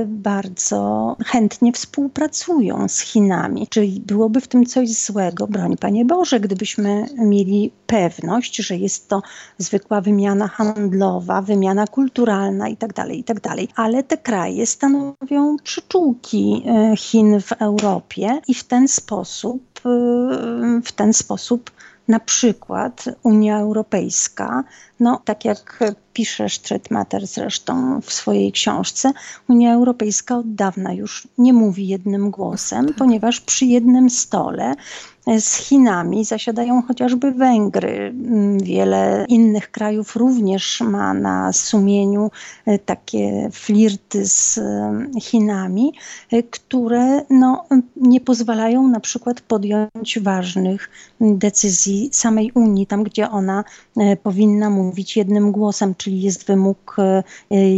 bardzo 0.07 1.15
chętnie 1.25 1.71
współpracują 1.74 2.88
z 2.88 3.00
Chinami. 3.00 3.67
Czy 3.67 3.88
byłoby 4.05 4.41
w 4.41 4.48
tym 4.48 4.65
coś 4.65 4.89
złego? 4.89 5.48
Broń 5.48 5.77
Panie 5.77 6.05
Boże, 6.05 6.39
gdybyśmy 6.39 7.05
mieli 7.17 7.71
pewność, 7.88 8.55
że 8.55 8.77
jest 8.77 9.07
to 9.09 9.21
zwykła 9.57 10.01
wymiana 10.01 10.48
handlowa, 10.48 11.41
wymiana 11.41 11.88
kulturalna 11.88 12.69
itd., 12.69 12.93
tak 12.93 13.09
itd. 13.09 13.41
Tak 13.41 13.57
Ale 13.75 14.03
te 14.03 14.17
kraje 14.17 14.65
stanowią 14.65 15.57
przyczółki 15.63 16.63
e, 16.67 16.98
Chin 16.98 17.41
w 17.41 17.51
Europie 17.51 18.41
i 18.48 18.53
w 18.53 18.63
ten 18.63 18.88
sposób, 18.88 19.62
e, 19.86 20.81
w 20.83 20.91
ten 20.91 21.13
sposób 21.13 21.71
na 22.10 22.20
przykład 22.20 23.06
Unia 23.24 23.60
Europejska, 23.60 24.63
no 25.00 25.22
tak 25.25 25.46
jak 25.46 25.84
pisze 26.13 26.50
Streetmatter 26.50 27.28
zresztą 27.28 28.01
w 28.01 28.13
swojej 28.13 28.51
książce, 28.51 29.12
Unia 29.48 29.74
Europejska 29.74 30.38
od 30.38 30.56
dawna 30.56 30.94
już 30.94 31.28
nie 31.38 31.54
mówi 31.54 31.88
jednym 31.88 32.32
głosem, 32.32 32.88
tak. 32.88 32.96
ponieważ 32.96 33.42
przy 33.42 33.66
jednym 33.66 34.10
stole 34.10 34.75
z 35.38 35.55
Chinami 35.55 36.25
zasiadają 36.25 36.81
chociażby 36.81 37.31
Węgry. 37.31 38.13
Wiele 38.63 39.25
innych 39.29 39.71
krajów 39.71 40.15
również 40.15 40.81
ma 40.81 41.13
na 41.13 41.53
sumieniu 41.53 42.31
e, 42.65 42.79
takie 42.79 43.50
flirty 43.51 44.25
z 44.25 44.57
e, 44.57 45.19
Chinami, 45.21 45.93
e, 46.31 46.43
które 46.43 47.21
no, 47.29 47.65
nie 47.95 48.21
pozwalają 48.21 48.88
na 48.88 49.00
przykład 49.00 49.41
podjąć 49.41 50.19
ważnych 50.21 50.89
decyzji 51.21 52.09
samej 52.12 52.51
Unii, 52.51 52.88
tam 52.88 53.03
gdzie 53.03 53.29
ona 53.29 53.63
powinna 54.24 54.69
mówić 54.69 55.17
jednym 55.17 55.51
głosem, 55.51 55.95
czyli 55.95 56.21
jest 56.21 56.45
wymóg 56.48 56.98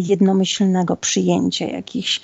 jednomyślnego 0.01 0.96
przyjęcia 0.96 1.65
jakichś, 1.65 2.22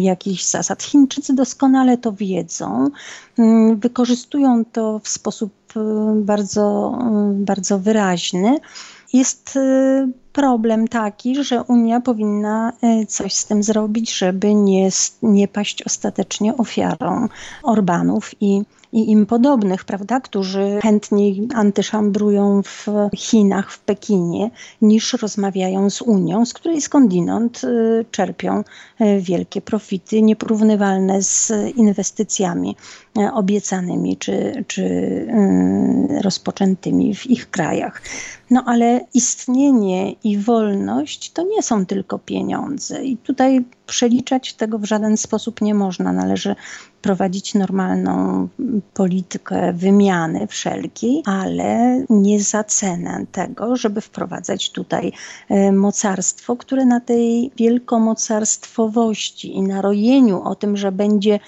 jakichś 0.00 0.44
zasad. 0.44 0.82
Chińczycy 0.82 1.34
doskonale 1.34 1.98
to 1.98 2.12
wiedzą, 2.12 2.90
wykorzystują 3.76 4.64
to 4.72 4.98
w 4.98 5.08
sposób 5.08 5.52
y, 5.76 5.80
bardzo, 6.14 6.98
y, 7.32 7.44
bardzo 7.44 7.78
wyraźny. 7.78 8.58
Jest 9.12 9.56
y, 9.56 10.08
problem 10.32 10.88
taki, 10.88 11.44
że 11.44 11.62
Unia 11.62 12.00
powinna 12.00 12.72
coś 13.08 13.34
z 13.34 13.46
tym 13.46 13.62
zrobić, 13.62 14.18
żeby 14.18 14.54
nie, 14.54 14.88
nie 15.22 15.48
paść 15.48 15.82
ostatecznie 15.82 16.56
ofiarą 16.56 17.28
Orbanów 17.62 18.30
i 18.40 18.62
i 18.92 19.10
im 19.10 19.26
podobnych, 19.26 19.84
prawda, 19.84 20.20
którzy 20.20 20.78
chętniej 20.82 21.48
antyszambrują 21.54 22.62
w 22.62 22.86
Chinach, 23.16 23.72
w 23.72 23.78
Pekinie, 23.78 24.50
niż 24.82 25.12
rozmawiają 25.12 25.90
z 25.90 26.02
Unią, 26.02 26.46
z 26.46 26.52
której 26.52 26.80
skądinąd 26.80 27.62
czerpią 28.10 28.64
wielkie 29.20 29.60
profity, 29.60 30.22
nieporównywalne 30.22 31.22
z 31.22 31.52
inwestycjami 31.76 32.76
obiecanymi 33.34 34.16
czy, 34.16 34.64
czy 34.66 34.86
rozpoczętymi 36.22 37.14
w 37.14 37.26
ich 37.26 37.50
krajach. 37.50 38.02
No 38.50 38.64
ale 38.66 39.00
istnienie 39.14 40.12
i 40.12 40.38
wolność 40.38 41.32
to 41.32 41.42
nie 41.42 41.62
są 41.62 41.86
tylko 41.86 42.18
pieniądze. 42.18 43.04
I 43.04 43.16
tutaj 43.16 43.64
przeliczać 43.86 44.54
tego 44.54 44.78
w 44.78 44.84
żaden 44.84 45.16
sposób 45.16 45.60
nie 45.60 45.74
można. 45.74 46.12
Należy 46.12 46.56
prowadzić 47.02 47.54
normalną 47.54 48.48
politykę 48.94 49.72
wymiany 49.72 50.46
wszelkiej, 50.46 51.22
ale 51.24 52.04
nie 52.10 52.42
za 52.42 52.64
cenę 52.64 53.26
tego, 53.32 53.76
żeby 53.76 54.00
wprowadzać 54.00 54.70
tutaj 54.70 55.12
e, 55.48 55.72
mocarstwo, 55.72 56.56
które 56.56 56.84
na 56.84 57.00
tej 57.00 57.50
wielkomocarstwowości 57.56 59.56
i 59.56 59.62
narojeniu 59.62 60.42
o 60.42 60.54
tym, 60.54 60.76
że 60.76 60.92
będzie 60.92 61.40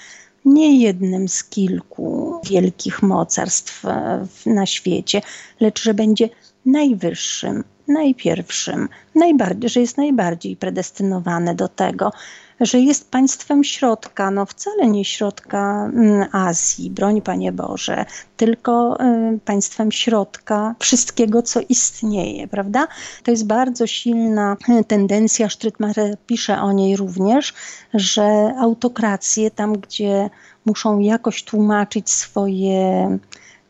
nie 0.45 0.79
jednym 0.79 1.27
z 1.27 1.43
kilku 1.43 2.41
wielkich 2.43 3.01
mocarstw 3.01 3.85
e, 3.85 4.25
na 4.45 4.65
świecie, 4.65 5.21
lecz 5.59 5.83
że 5.83 5.93
będzie 5.93 6.29
najwyższym, 6.65 7.63
najpierwszym, 7.87 8.89
najbardziej, 9.15 9.69
że 9.69 9.79
jest 9.79 9.97
najbardziej 9.97 10.55
predestynowane 10.55 11.55
do 11.55 11.67
tego, 11.67 12.11
że 12.59 12.79
jest 12.79 13.11
państwem 13.11 13.63
środka, 13.63 14.31
no 14.31 14.45
wcale 14.45 14.87
nie 14.87 15.05
środka 15.05 15.89
mm, 15.93 16.27
Azji, 16.31 16.91
broń 16.91 17.21
Panie 17.21 17.51
Boże, 17.51 18.05
tylko 18.37 18.97
y, 19.35 19.39
państwem 19.45 19.91
środka 19.91 20.75
wszystkiego, 20.79 21.41
co 21.41 21.59
istnieje, 21.69 22.47
prawda? 22.47 22.87
To 23.23 23.31
jest 23.31 23.47
bardzo 23.47 23.87
silna 23.87 24.57
y, 24.69 24.83
tendencja, 24.83 25.49
Sztrytmacher 25.49 26.17
pisze 26.27 26.61
o 26.61 26.71
niej 26.71 26.97
również, 26.97 27.53
że 27.93 28.53
autokracje 28.59 29.51
tam, 29.51 29.73
gdzie 29.73 30.29
muszą 30.65 30.99
jakoś 30.99 31.43
tłumaczyć 31.43 32.09
swoje 32.09 33.17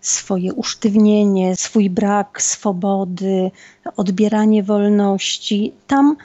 swoje 0.02 0.54
usztywnienie, 0.54 1.56
swój 1.56 1.90
brak 1.90 2.42
swobody, 2.42 3.52
odbieranie 3.98 4.64
wolności. 4.64 5.74
Tam 5.88 6.16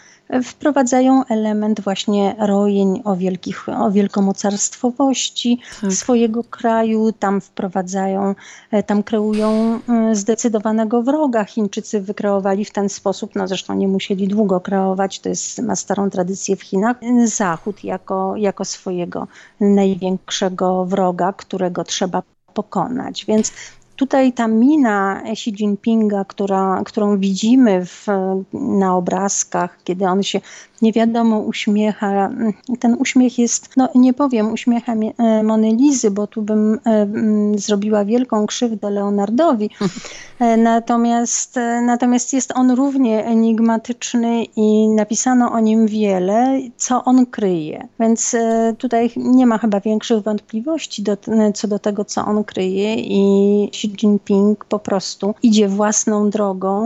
wprowadzają 0.43 1.25
element 1.25 1.81
właśnie 1.81 2.37
rojeń 2.39 3.03
o, 3.05 3.17
wielkich, 3.17 3.69
o 3.69 3.91
wielkomocarstwowości 3.91 5.61
tak. 5.81 5.93
swojego 5.93 6.45
kraju, 6.45 7.13
tam 7.13 7.41
wprowadzają, 7.41 8.35
e, 8.71 8.83
tam 8.83 9.03
kreują 9.03 9.81
e, 9.89 10.15
zdecydowanego 10.15 11.03
wroga. 11.03 11.45
Chińczycy 11.45 12.01
wykreowali 12.01 12.65
w 12.65 12.73
ten 12.73 12.89
sposób, 12.89 13.35
no 13.35 13.49
zresztą 13.49 13.75
nie 13.75 13.89
musieli 13.89 14.29
długo 14.29 14.61
kreować, 14.61 15.21
to 15.21 15.29
jest, 15.29 15.59
ma 15.59 15.77
starą 15.77 16.11
tradycję 16.11 16.57
w 16.57 16.63
Chinach, 16.63 16.97
Zachód 17.25 17.85
jako, 17.85 18.37
jako 18.37 18.65
swojego 18.65 19.27
największego 19.61 20.85
wroga, 20.85 21.33
którego 21.33 21.85
trzeba 21.85 22.23
pokonać. 22.55 23.25
Więc 23.25 23.53
Tutaj 23.97 24.33
ta 24.33 24.49
mina 24.49 25.23
Xi 25.23 25.51
Jinpinga, 25.51 26.25
która, 26.25 26.83
którą 26.85 27.19
widzimy 27.19 27.87
w, 27.87 28.07
na 28.53 28.97
obrazkach, 28.97 29.79
kiedy 29.85 30.05
on 30.07 30.23
się 30.23 30.41
nie 30.85 30.93
wiadomo 30.93 31.39
uśmiecha, 31.39 32.31
ten 32.81 32.97
uśmiech 32.99 33.39
jest, 33.39 33.69
no 33.77 33.89
nie 33.95 34.15
powiem 34.15 34.53
uśmiecha 34.53 34.93
e, 34.93 35.43
Monelizy, 35.43 36.11
bo 36.11 36.27
tu 36.27 36.43
bym 36.43 36.79
e, 36.87 37.07
zrobiła 37.57 38.05
wielką 38.05 38.47
krzywdę 38.47 38.91
Leonardowi. 38.91 39.71
E, 40.41 40.57
natomiast, 40.57 41.55
natomiast 41.87 42.33
jest 42.33 42.53
on 42.55 42.71
równie 42.71 43.25
enigmatyczny 43.25 44.45
i 44.57 44.89
napisano 44.89 45.53
o 45.53 45.61
nim 45.61 45.87
wiele, 45.87 46.59
co 46.77 47.05
on 47.05 47.27
kryje. 47.27 47.89
Więc 48.01 48.37
tutaj 48.79 49.11
nie 49.17 49.47
ma 49.47 49.59
chyba 49.59 49.81
większych 49.81 50.23
wątpliwości 50.23 51.03
do, 51.03 51.17
co 51.55 51.69
do 51.69 51.79
tego, 51.79 52.05
co 52.05 52.25
on 52.25 52.45
kryje 52.45 52.95
i 52.95 53.21
Xi 53.69 53.89
Jinping 53.89 54.65
po 54.65 54.79
prostu 54.79 55.35
idzie 55.43 55.69
własną 55.69 56.31
drogą, 56.31 56.85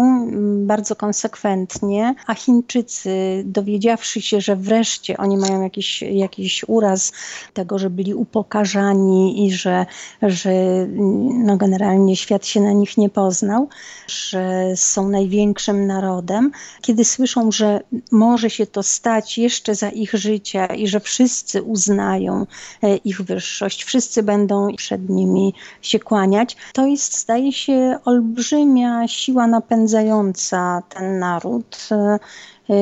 bardzo 0.67 0.97
konsekwentnie, 0.97 2.15
a 2.27 2.35
Chińczycy 2.35 3.43
dowiedziawszy 3.89 4.23
się, 4.23 4.41
że 4.41 4.57
wreszcie 4.57 5.17
oni 5.17 5.37
mają 5.37 5.63
jakiś, 5.63 6.03
jakiś 6.03 6.65
uraz 6.67 7.13
tego, 7.55 7.79
że 7.79 7.91
byli 7.91 8.15
upokarzani 8.15 9.47
i 9.47 9.53
że, 9.53 9.87
że 10.23 10.51
no 11.45 11.57
generalnie 11.57 12.17
świat 12.17 12.47
się 12.47 12.61
na 12.61 12.73
nich 12.73 12.99
nie 12.99 13.09
poznał, 13.09 13.69
że 14.07 14.73
są 14.77 15.09
największym 15.09 15.87
narodem, 15.87 16.51
kiedy 16.83 17.05
słyszą, 17.05 17.53
że 17.53 17.81
może 18.13 18.51
się 18.51 18.67
to 18.67 18.83
stać 18.83 19.39
jeszcze 19.39 19.75
za 19.75 19.89
ich 19.89 20.13
życia 20.13 20.67
i 20.67 20.89
że 20.89 21.01
wszyscy 21.01 21.63
uznają 21.63 22.47
e, 22.83 22.97
ich 22.97 23.23
wyższość, 23.23 23.85
wszyscy 23.85 24.23
będą 24.23 24.69
przed 24.77 25.09
nimi 25.09 25.55
się 25.83 25.99
kłaniać, 25.99 26.57
to 26.73 26.87
jest, 26.87 27.19
zdaje 27.19 27.53
się, 27.53 27.99
olbrzymia 28.05 29.09
siła 29.09 29.47
napędzająca 29.47 30.83
ten 30.89 31.19
naród 31.19 31.89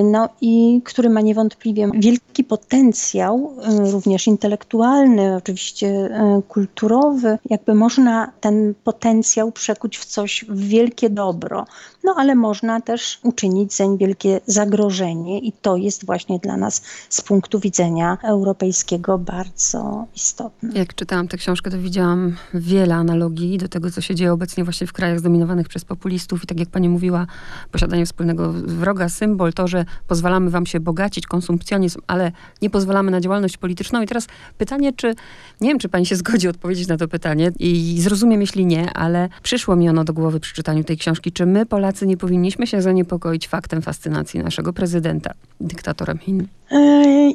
no 0.05 0.29
i 0.41 0.83
który 0.85 1.11
ma 1.11 1.21
niewątpliwie 1.21 1.91
wielki 1.95 2.45
potencjał, 2.45 3.57
y, 3.87 3.91
również 3.91 4.27
intelektualny, 4.27 5.37
oczywiście 5.37 5.87
y, 5.89 6.43
kulturowy. 6.49 7.39
Jakby 7.51 7.75
można 7.75 8.33
ten 8.41 8.75
potencjał 8.85 9.53
przekuć 9.53 9.99
w 9.99 10.05
coś, 10.05 10.45
w 10.49 10.61
wielkie 10.61 11.11
dobro, 11.11 11.67
no 12.05 12.15
ale 12.17 12.35
można 12.35 12.81
też 12.81 13.21
uczynić 13.23 13.75
zeń 13.75 13.99
wielkie 13.99 14.41
zagrożenie 14.47 15.39
i 15.39 15.53
to 15.53 15.77
jest 15.77 16.07
właśnie 16.07 16.39
dla 16.39 16.57
nas 16.57 16.83
z 17.09 17.21
punktu 17.21 17.61
widzenia 17.61 18.19
europejskiego 18.23 19.19
bardzo 19.19 20.05
istotne. 20.17 20.71
Jak 20.75 20.95
czytałam 20.95 21.29
tę 21.29 21.37
książkę, 21.37 21.71
to 21.71 21.79
widziałam 21.79 22.37
wiele 22.55 22.95
analogii 22.95 23.59
do 23.59 23.69
tego, 23.69 23.91
co 23.91 24.01
się 24.01 24.15
dzieje 24.15 24.33
obecnie 24.33 24.65
właśnie 24.65 24.87
w 24.87 24.93
krajach 24.93 25.19
zdominowanych 25.19 25.69
przez 25.69 25.85
populistów 25.85 26.45
i 26.45 26.47
tak 26.47 26.61
jak 26.61 26.69
pani 26.69 26.89
mówiła, 26.89 27.27
posiadanie 27.73 28.07
wspólnego 28.07 28.53
wroga, 28.53 29.09
symbol, 29.09 29.53
to, 29.53 29.69
że 29.69 29.76
że 29.77 29.85
pozwalamy 30.07 30.51
wam 30.51 30.67
się 30.67 30.81
bogacić, 30.81 31.27
konsumpcjonizm, 31.27 32.01
ale 32.07 32.33
nie 32.63 32.71
pozwalamy 32.71 33.11
na 33.11 33.21
działalność 33.21 33.57
polityczną. 33.57 34.03
I 34.03 34.07
teraz 34.07 34.27
pytanie, 34.59 34.93
czy, 34.93 35.15
nie 35.61 35.69
wiem, 35.69 35.79
czy 35.79 35.89
pani 35.89 36.07
się 36.07 36.17
zgodzi 36.17 36.49
odpowiedzieć 36.49 36.89
na 36.89 36.97
to 36.97 37.09
pytanie 37.09 37.53
i 37.59 38.01
zrozumiem, 38.01 38.41
jeśli 38.41 38.67
nie, 38.67 38.93
ale 38.93 39.29
przyszło 39.43 39.77
mi 39.77 39.89
ono 39.89 40.05
do 40.05 40.13
głowy 40.13 40.41
przy 40.41 40.55
czytaniu 40.55 40.85
tej 40.85 40.97
książki. 40.97 41.33
Czy 41.33 41.47
my, 41.47 41.67
Polacy, 41.67 42.07
nie 42.07 42.17
powinniśmy 42.17 42.67
się 42.67 42.83
zaniepokoić 42.83 43.49
faktem 43.49 43.83
fascynacji 43.83 44.41
naszego 44.41 44.73
prezydenta, 44.73 45.35
dyktatorem 45.61 46.19
Chin? 46.19 46.47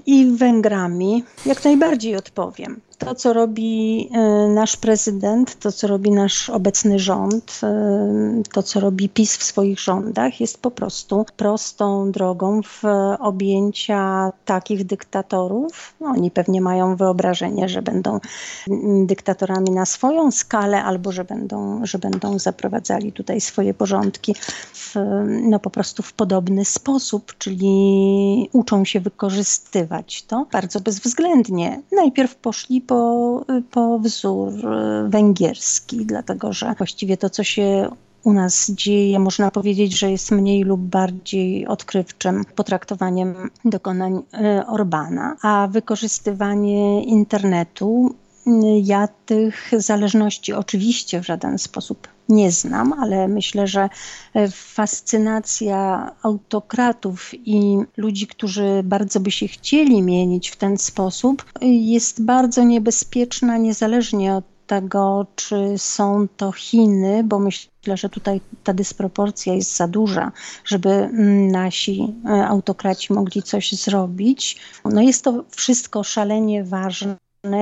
i 0.06 0.32
Węgrami. 0.38 1.24
Jak 1.46 1.64
najbardziej 1.64 2.16
odpowiem 2.16 2.82
to, 3.06 3.16
co 3.16 3.34
robi 3.34 4.10
e, 4.14 4.48
nasz 4.48 4.78
prezydent, 4.78 5.60
to, 5.60 5.72
co 5.72 5.88
robi 5.88 6.12
nasz 6.12 6.50
obecny 6.50 7.00
rząd, 7.00 7.60
e, 7.64 8.44
to, 8.54 8.64
co 8.64 8.80
robi 8.80 9.10
PiS 9.10 9.38
w 9.38 9.44
swoich 9.44 9.80
rządach, 9.80 10.42
jest 10.42 10.62
po 10.62 10.72
prostu 10.72 11.26
prostą 11.38 12.12
drogą 12.12 12.62
w 12.62 12.84
objęcia 13.20 14.32
takich 14.46 14.84
dyktatorów. 14.84 15.94
No, 16.00 16.08
oni 16.08 16.32
pewnie 16.32 16.62
mają 16.62 16.96
wyobrażenie, 16.96 17.70
że 17.70 17.82
będą 17.82 18.20
dyktatorami 19.06 19.72
na 19.72 19.86
swoją 19.86 20.32
skalę, 20.32 20.84
albo 20.84 21.12
że 21.12 21.24
będą, 21.24 21.86
że 21.86 22.00
będą 22.00 22.40
zaprowadzali 22.40 23.12
tutaj 23.12 23.42
swoje 23.42 23.74
porządki 23.74 24.36
w, 24.74 24.96
no, 25.44 25.60
po 25.60 25.70
prostu 25.70 26.04
w 26.04 26.14
podobny 26.14 26.66
sposób, 26.66 27.34
czyli 27.38 28.50
uczą 28.54 28.86
się 28.86 29.00
wykorzystywać 29.00 30.24
to 30.24 30.46
bardzo 30.52 30.80
bezwzględnie. 30.80 31.82
Najpierw 31.92 32.36
poszli 32.36 32.82
po, 32.92 33.46
po 33.72 34.00
wzór 34.00 34.54
węgierski, 35.08 36.06
dlatego 36.06 36.54
że 36.54 36.76
właściwie 36.78 37.18
to, 37.18 37.30
co 37.30 37.44
się 37.44 37.90
u 38.24 38.34
nas 38.34 38.72
dzieje, 38.72 39.20
można 39.20 39.52
powiedzieć, 39.52 40.00
że 40.00 40.12
jest 40.12 40.32
mniej 40.32 40.64
lub 40.64 40.82
bardziej 40.82 41.68
odkrywczym 41.68 42.46
potraktowaniem 42.56 43.50
dokonań 43.66 44.22
e, 44.34 44.68
Orbana, 44.68 45.38
a 45.42 45.68
wykorzystywanie 45.72 47.04
internetu. 47.04 48.16
Ja 48.84 49.08
tych 49.26 49.72
zależności 49.78 50.54
oczywiście 50.54 51.22
w 51.22 51.26
żaden 51.26 51.58
sposób 51.58 52.08
nie 52.30 52.52
znam, 52.52 52.94
ale 52.94 53.28
myślę, 53.28 53.68
że 53.68 53.90
e, 54.34 54.50
fascynacja 54.52 56.12
autokratów 56.24 57.32
i 57.34 57.78
ludzi, 57.98 58.28
którzy 58.28 58.82
bardzo 58.84 59.20
by 59.20 59.32
się 59.32 59.48
chcieli 59.48 60.02
mienić 60.02 60.50
w 60.50 60.56
ten 60.56 60.78
sposób, 60.78 61.46
jest 61.62 62.24
bardzo 62.24 62.64
niebezpieczna, 62.64 63.58
niezależnie 63.58 64.36
od 64.36 64.46
tego, 64.72 65.28
czy 65.36 65.74
są 65.78 66.28
to 66.38 66.52
Chiny, 66.52 67.24
bo 67.24 67.40
myślę, 67.40 67.98
że 67.98 68.10
tutaj 68.10 68.42
ta 68.64 68.74
dysproporcja 68.74 69.54
jest 69.54 69.76
za 69.76 69.88
duża, 69.88 70.32
żeby 70.66 70.90
mm, 70.90 71.48
nasi 71.48 72.14
e, 72.26 72.48
autokraci 72.48 73.14
mogli 73.14 73.44
coś 73.44 73.72
zrobić. 73.72 74.58
No 74.86 75.02
jest 75.02 75.24
to 75.24 75.44
wszystko 75.50 76.04
szalenie 76.04 76.64
ważne 76.64 77.16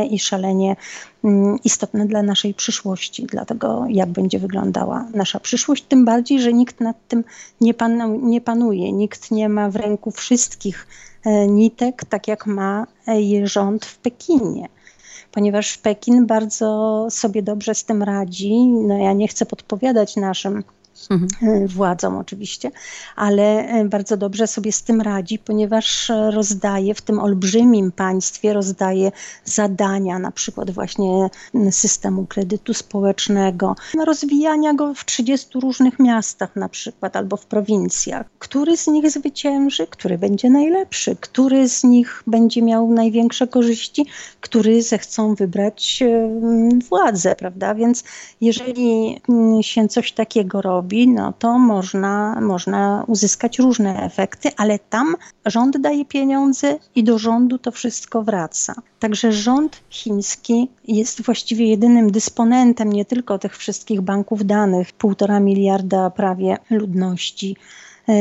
i 0.10 0.20
szalenie 0.20 0.76
mm, 1.24 1.60
istotne 1.63 2.06
dla 2.06 2.24
naszej 2.24 2.54
przyszłości, 2.54 3.26
dla 3.26 3.46
tego, 3.46 3.86
jak 3.89 4.10
będzie 4.10 4.39
wyglądała 4.39 5.06
nasza 5.13 5.39
przyszłość. 5.39 5.84
Tym 5.84 6.06
bardziej, 6.06 6.42
że 6.42 6.54
nikt 6.54 6.82
nad 6.82 7.08
tym 7.08 7.24
nie, 7.62 7.74
pan, 7.74 8.20
nie 8.30 8.42
panuje, 8.42 8.92
nikt 8.92 9.32
nie 9.32 9.50
ma 9.50 9.70
w 9.70 9.76
ręku 9.76 10.12
wszystkich 10.12 10.88
e, 11.26 11.48
nitek, 11.48 12.06
tak 12.06 12.28
jak 12.28 12.46
ma 12.46 12.88
je 13.08 13.48
rząd 13.48 13.86
w 13.86 13.98
Pekinie. 13.98 14.68
Ponieważ 15.32 15.78
Pekin 15.78 16.26
bardzo 16.26 17.08
sobie 17.10 17.44
dobrze 17.44 17.76
z 17.76 17.86
tym 17.86 18.04
radzi. 18.04 18.68
No 18.68 18.98
ja 18.98 19.13
nie 19.13 19.28
chcę 19.28 19.46
podpowiadać 19.46 20.15
naszym 20.15 20.63
mhm. 21.10 21.64
E, 21.64 21.68
władzą 21.68 22.20
oczywiście, 22.20 22.72
ale 23.16 23.68
e, 23.68 23.86
bardzo 23.86 24.18
dobrze 24.18 24.48
sobie 24.48 24.72
z 24.72 24.84
tym 24.84 25.02
radzi, 25.02 25.40
ponieważ 25.40 26.10
e, 26.10 26.32
rozdaje 26.32 26.96
w 26.96 27.02
tym 27.02 27.20
olbrzymim 27.20 27.92
państwie, 27.92 28.54
rozdaje 28.54 29.12
zadania, 29.46 30.20
na 30.20 30.32
przykład 30.32 30.72
właśnie 30.72 31.30
systemu 31.72 32.26
kredytu 32.26 32.74
społecznego, 32.74 33.76
rozwijania 34.06 34.74
go 34.74 34.94
w 34.94 35.06
30 35.06 35.60
różnych 35.60 36.00
miastach 36.00 36.56
na 36.56 36.70
przykład 36.70 37.16
albo 37.16 37.38
w 37.38 37.46
prowincjach. 37.46 38.26
Który 38.40 38.78
z 38.78 38.88
nich 38.88 39.12
zwycięży, 39.12 39.88
który 39.88 40.18
będzie 40.18 40.50
najlepszy, 40.50 41.16
który 41.16 41.70
z 41.70 41.84
nich 41.84 42.24
będzie 42.28 42.62
miał 42.62 42.92
największe 42.92 43.48
korzyści, 43.48 44.06
który 44.42 44.84
zechcą 44.84 45.36
wybrać 45.36 46.04
władzę, 46.90 47.36
prawda? 47.36 47.76
Więc 47.76 48.04
jeżeli 48.42 49.22
się 49.62 49.88
coś 49.88 50.12
takiego 50.12 50.62
robi, 50.62 50.88
robi, 50.89 51.08
no 51.08 51.34
to 51.39 51.60
można, 51.60 52.41
można 52.41 53.04
uzyskać 53.08 53.60
różne 53.60 54.04
efekty, 54.04 54.49
ale 54.58 54.80
tam 54.80 55.15
rząd 55.45 55.78
daje 55.78 56.06
pieniądze 56.06 56.80
i 56.95 57.04
do 57.04 57.17
rządu 57.17 57.58
to 57.58 57.71
wszystko 57.71 58.23
wraca. 58.23 58.73
Także 58.99 59.32
rząd 59.32 59.82
chiński 59.89 60.69
jest 60.88 61.21
właściwie 61.21 61.65
jedynym 61.65 62.12
dysponentem 62.12 62.93
nie 62.93 63.06
tylko 63.06 63.39
tych 63.39 63.58
wszystkich 63.58 64.02
banków 64.02 64.45
danych, 64.45 64.91
półtora 64.91 65.39
miliarda 65.39 66.10
prawie 66.10 66.58
ludności 66.69 67.56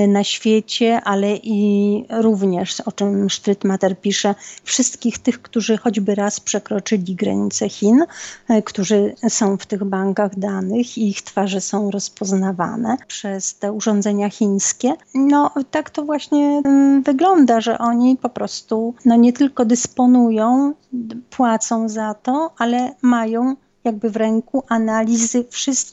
na 0.09 0.25
świecie, 0.25 1.01
ale 1.05 1.37
i 1.43 2.05
również, 2.11 2.81
o 2.81 2.93
czym 2.93 3.31
Sztrytmater 3.31 4.01
pisze, 4.01 4.35
wszystkich 4.65 5.19
tych, 5.19 5.43
którzy 5.43 5.77
choćby 5.77 6.15
raz 6.15 6.41
przekroczyli 6.41 7.15
granice 7.15 7.69
Chin, 7.69 8.05
e, 8.49 8.63
którzy 8.63 9.15
są 9.29 9.57
w 9.57 9.67
tych 9.67 9.85
bankach 9.85 10.39
danych 10.39 10.99
i 10.99 11.09
ich 11.09 11.23
twarze 11.23 11.61
są 11.61 11.91
rozpoznawane 11.91 12.97
przez 13.07 13.55
te 13.55 13.73
urządzenia 13.73 14.31
chińskie. 14.31 14.95
No 15.15 15.51
tak 15.71 15.91
to 15.91 16.05
właśnie 16.05 16.63
mm, 16.65 17.03
wygląda, 17.03 17.61
że 17.61 17.79
oni 17.79 18.17
po 18.17 18.29
prostu 18.29 18.95
no, 19.05 19.17
nie 19.17 19.33
tylko 19.33 19.65
dysponują, 19.65 20.75
płacą 21.31 21.89
za 21.89 22.15
to, 22.15 22.51
ale 22.59 22.95
mają 23.03 23.57
jakby 23.89 24.11
w 24.11 24.17
ręku 24.17 24.63
analizy 24.69 25.45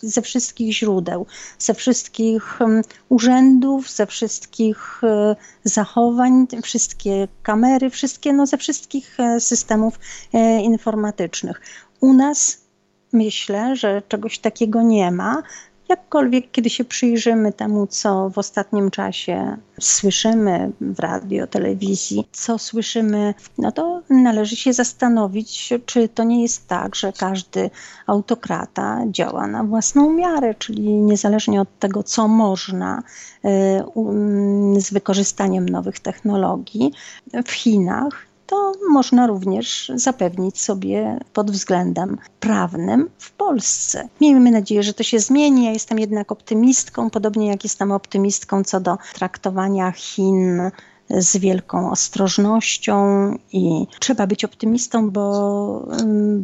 ze 0.01 0.21
wszystkich 0.21 0.73
źródeł, 0.73 1.25
ze 1.59 1.73
wszystkich 1.73 2.59
urzędów, 3.09 3.89
ze 3.91 4.05
wszystkich 4.05 5.03
e, 5.03 5.35
zachowań, 5.63 6.47
wszystkie 6.63 7.27
kamery, 7.43 7.89
wszystkie, 7.89 8.33
no 8.33 8.47
ze 8.47 8.57
wszystkich 8.57 9.19
e, 9.19 9.39
systemów 9.39 9.99
e, 10.33 10.61
informatycznych. 10.61 11.61
U 12.01 12.13
nas 12.13 12.57
myślę, 13.13 13.75
że 13.75 14.01
czegoś 14.07 14.39
takiego 14.39 14.81
nie 14.81 15.11
ma. 15.11 15.43
Jakkolwiek, 15.89 16.51
kiedy 16.51 16.69
się 16.69 16.85
przyjrzymy 16.85 17.53
temu, 17.53 17.87
co 17.87 18.29
w 18.29 18.37
ostatnim 18.37 18.91
czasie 18.91 19.57
słyszymy 19.79 20.71
w 20.81 20.99
radio, 20.99 21.47
telewizji, 21.47 22.27
co 22.31 22.57
słyszymy, 22.57 23.33
no 23.57 23.71
to 23.71 24.01
należy 24.09 24.55
się 24.55 24.73
zastanowić, 24.73 25.73
czy 25.85 26.09
to 26.09 26.23
nie 26.23 26.41
jest 26.41 26.67
tak, 26.67 26.95
że 26.95 27.13
każdy 27.13 27.69
autokrata 28.07 29.01
działa 29.07 29.47
na 29.47 29.63
własną 29.63 30.13
miarę, 30.13 30.53
czyli 30.53 30.89
niezależnie 30.89 31.61
od 31.61 31.79
tego, 31.79 32.03
co 32.03 32.27
można 32.27 33.03
y, 33.45 33.49
z 34.81 34.93
wykorzystaniem 34.93 35.69
nowych 35.69 35.99
technologii 35.99 36.93
w 37.45 37.51
Chinach 37.51 38.34
to 38.47 38.71
można 38.89 39.27
również 39.27 39.91
zapewnić 39.95 40.61
sobie 40.61 41.19
pod 41.33 41.51
względem 41.51 42.17
prawnym 42.39 43.09
w 43.17 43.31
Polsce. 43.31 44.07
Miejmy 44.21 44.51
nadzieję, 44.51 44.83
że 44.83 44.93
to 44.93 45.03
się 45.03 45.19
zmieni. 45.19 45.65
Ja 45.65 45.71
jestem 45.71 45.99
jednak 45.99 46.31
optymistką, 46.31 47.09
podobnie 47.09 47.47
jak 47.47 47.63
jestem 47.63 47.91
optymistką 47.91 48.63
co 48.63 48.79
do 48.79 48.97
traktowania 49.13 49.91
Chin 49.91 50.71
z 51.09 51.37
wielką 51.37 51.91
ostrożnością 51.91 52.95
i 53.53 53.87
trzeba 53.99 54.27
być 54.27 54.45
optymistą, 54.45 55.09
bo, 55.09 55.87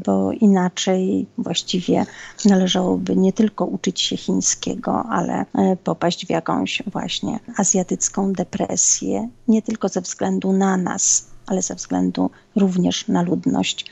bo 0.05 0.31
inaczej 0.31 1.27
właściwie 1.37 2.05
należałoby 2.45 3.15
nie 3.15 3.33
tylko 3.33 3.65
uczyć 3.65 4.01
się 4.01 4.17
chińskiego, 4.17 5.03
ale 5.09 5.45
e, 5.55 5.77
popaść 5.83 6.25
w 6.25 6.29
jakąś 6.29 6.83
właśnie 6.87 7.39
azjatycką 7.57 8.33
depresję, 8.33 9.29
nie 9.47 9.61
tylko 9.61 9.89
ze 9.89 10.01
względu 10.01 10.53
na 10.53 10.77
nas, 10.77 11.30
ale 11.47 11.61
ze 11.61 11.75
względu 11.75 12.29
również 12.55 13.07
na 13.07 13.21
ludność 13.21 13.85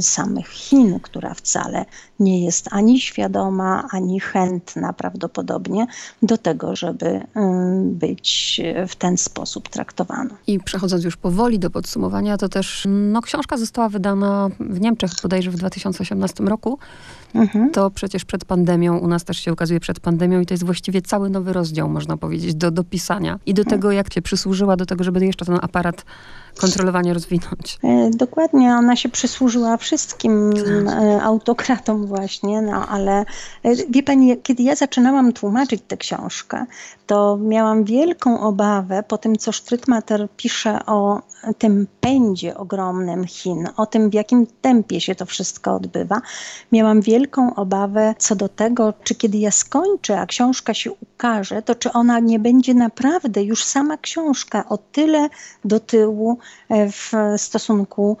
samych 0.00 0.48
Chin, 0.48 1.00
która 1.00 1.34
wcale 1.34 1.84
nie 2.20 2.44
jest 2.44 2.68
ani 2.70 3.00
świadoma, 3.00 3.88
ani 3.90 4.20
chętna 4.20 4.92
prawdopodobnie 4.92 5.86
do 6.22 6.38
tego, 6.38 6.76
żeby 6.76 7.20
być 7.82 8.60
w 8.88 8.96
ten 8.96 9.16
sposób 9.16 9.68
traktowana. 9.68 10.34
I 10.46 10.60
przechodząc 10.60 11.04
już 11.04 11.16
powoli 11.16 11.58
do 11.58 11.70
podsumowania, 11.70 12.36
to 12.36 12.48
też 12.48 12.86
no, 12.88 13.22
książka 13.22 13.56
została 13.56 13.88
wydana 13.88 14.48
w 14.60 14.80
Niemczech 14.80 15.10
bodajże 15.22 15.50
w 15.50 15.56
2018 15.56 16.44
roku. 16.44 16.78
Mhm. 17.34 17.70
To 17.70 17.90
przecież 17.90 18.24
przed 18.24 18.44
pandemią, 18.44 18.98
u 18.98 19.08
nas 19.08 19.24
też 19.24 19.38
się 19.38 19.52
ukazuje 19.52 19.80
przed 19.80 20.00
pandemią 20.00 20.40
i 20.40 20.46
to 20.46 20.54
jest 20.54 20.64
właściwie 20.64 21.02
cały 21.02 21.30
nowy 21.30 21.52
rozdział, 21.52 21.88
można 21.88 22.16
powiedzieć, 22.16 22.54
do 22.54 22.70
dopisania 22.70 23.38
i 23.46 23.54
do 23.54 23.62
mhm. 23.62 23.76
tego, 23.76 23.92
jak 23.92 24.08
cię 24.08 24.22
przysłużyła 24.22 24.76
do 24.76 24.86
tego, 24.86 25.04
żeby 25.04 25.26
jeszcze 25.26 25.44
ten 25.44 25.58
aparat 25.62 26.04
kontrolowania 26.60 27.14
rozwinąć. 27.14 27.78
E, 27.84 28.10
dokładnie, 28.10 28.74
ona 28.74 28.96
się 28.96 29.08
przysłużyła 29.08 29.55
służyła 29.56 29.76
wszystkim 29.76 30.52
e, 30.88 31.22
autokratom 31.22 32.06
właśnie, 32.06 32.62
no 32.62 32.86
ale 32.88 33.24
e, 33.62 33.76
wie 33.90 34.02
pani, 34.02 34.42
kiedy 34.42 34.62
ja 34.62 34.74
zaczynałam 34.74 35.32
tłumaczyć 35.32 35.82
tę 35.88 35.96
książkę, 35.96 36.66
to 37.06 37.38
miałam 37.40 37.84
wielką 37.84 38.40
obawę 38.40 39.02
po 39.08 39.18
tym, 39.18 39.36
co 39.36 39.52
Sztrytmater 39.52 40.28
pisze 40.36 40.86
o 40.86 41.20
tym 41.58 41.86
pędzie 42.00 42.56
ogromnym 42.56 43.26
Chin, 43.26 43.68
o 43.76 43.86
tym, 43.86 44.10
w 44.10 44.14
jakim 44.14 44.46
tempie 44.60 45.00
się 45.00 45.14
to 45.14 45.26
wszystko 45.26 45.74
odbywa. 45.74 46.20
Miałam 46.72 47.00
wielką 47.00 47.54
obawę 47.54 48.14
co 48.18 48.36
do 48.36 48.48
tego, 48.48 48.94
czy 49.04 49.14
kiedy 49.14 49.38
ja 49.38 49.50
skończę, 49.50 50.20
a 50.20 50.26
książka 50.26 50.74
się 50.74 50.90
ukaże, 50.92 51.62
to 51.62 51.74
czy 51.74 51.92
ona 51.92 52.18
nie 52.18 52.38
będzie 52.38 52.74
naprawdę 52.74 53.42
już 53.42 53.64
sama 53.64 53.96
książka 53.96 54.68
o 54.68 54.78
tyle 54.78 55.28
do 55.64 55.80
tyłu 55.80 56.38
e, 56.68 56.90
w 56.90 57.12
stosunku 57.36 58.16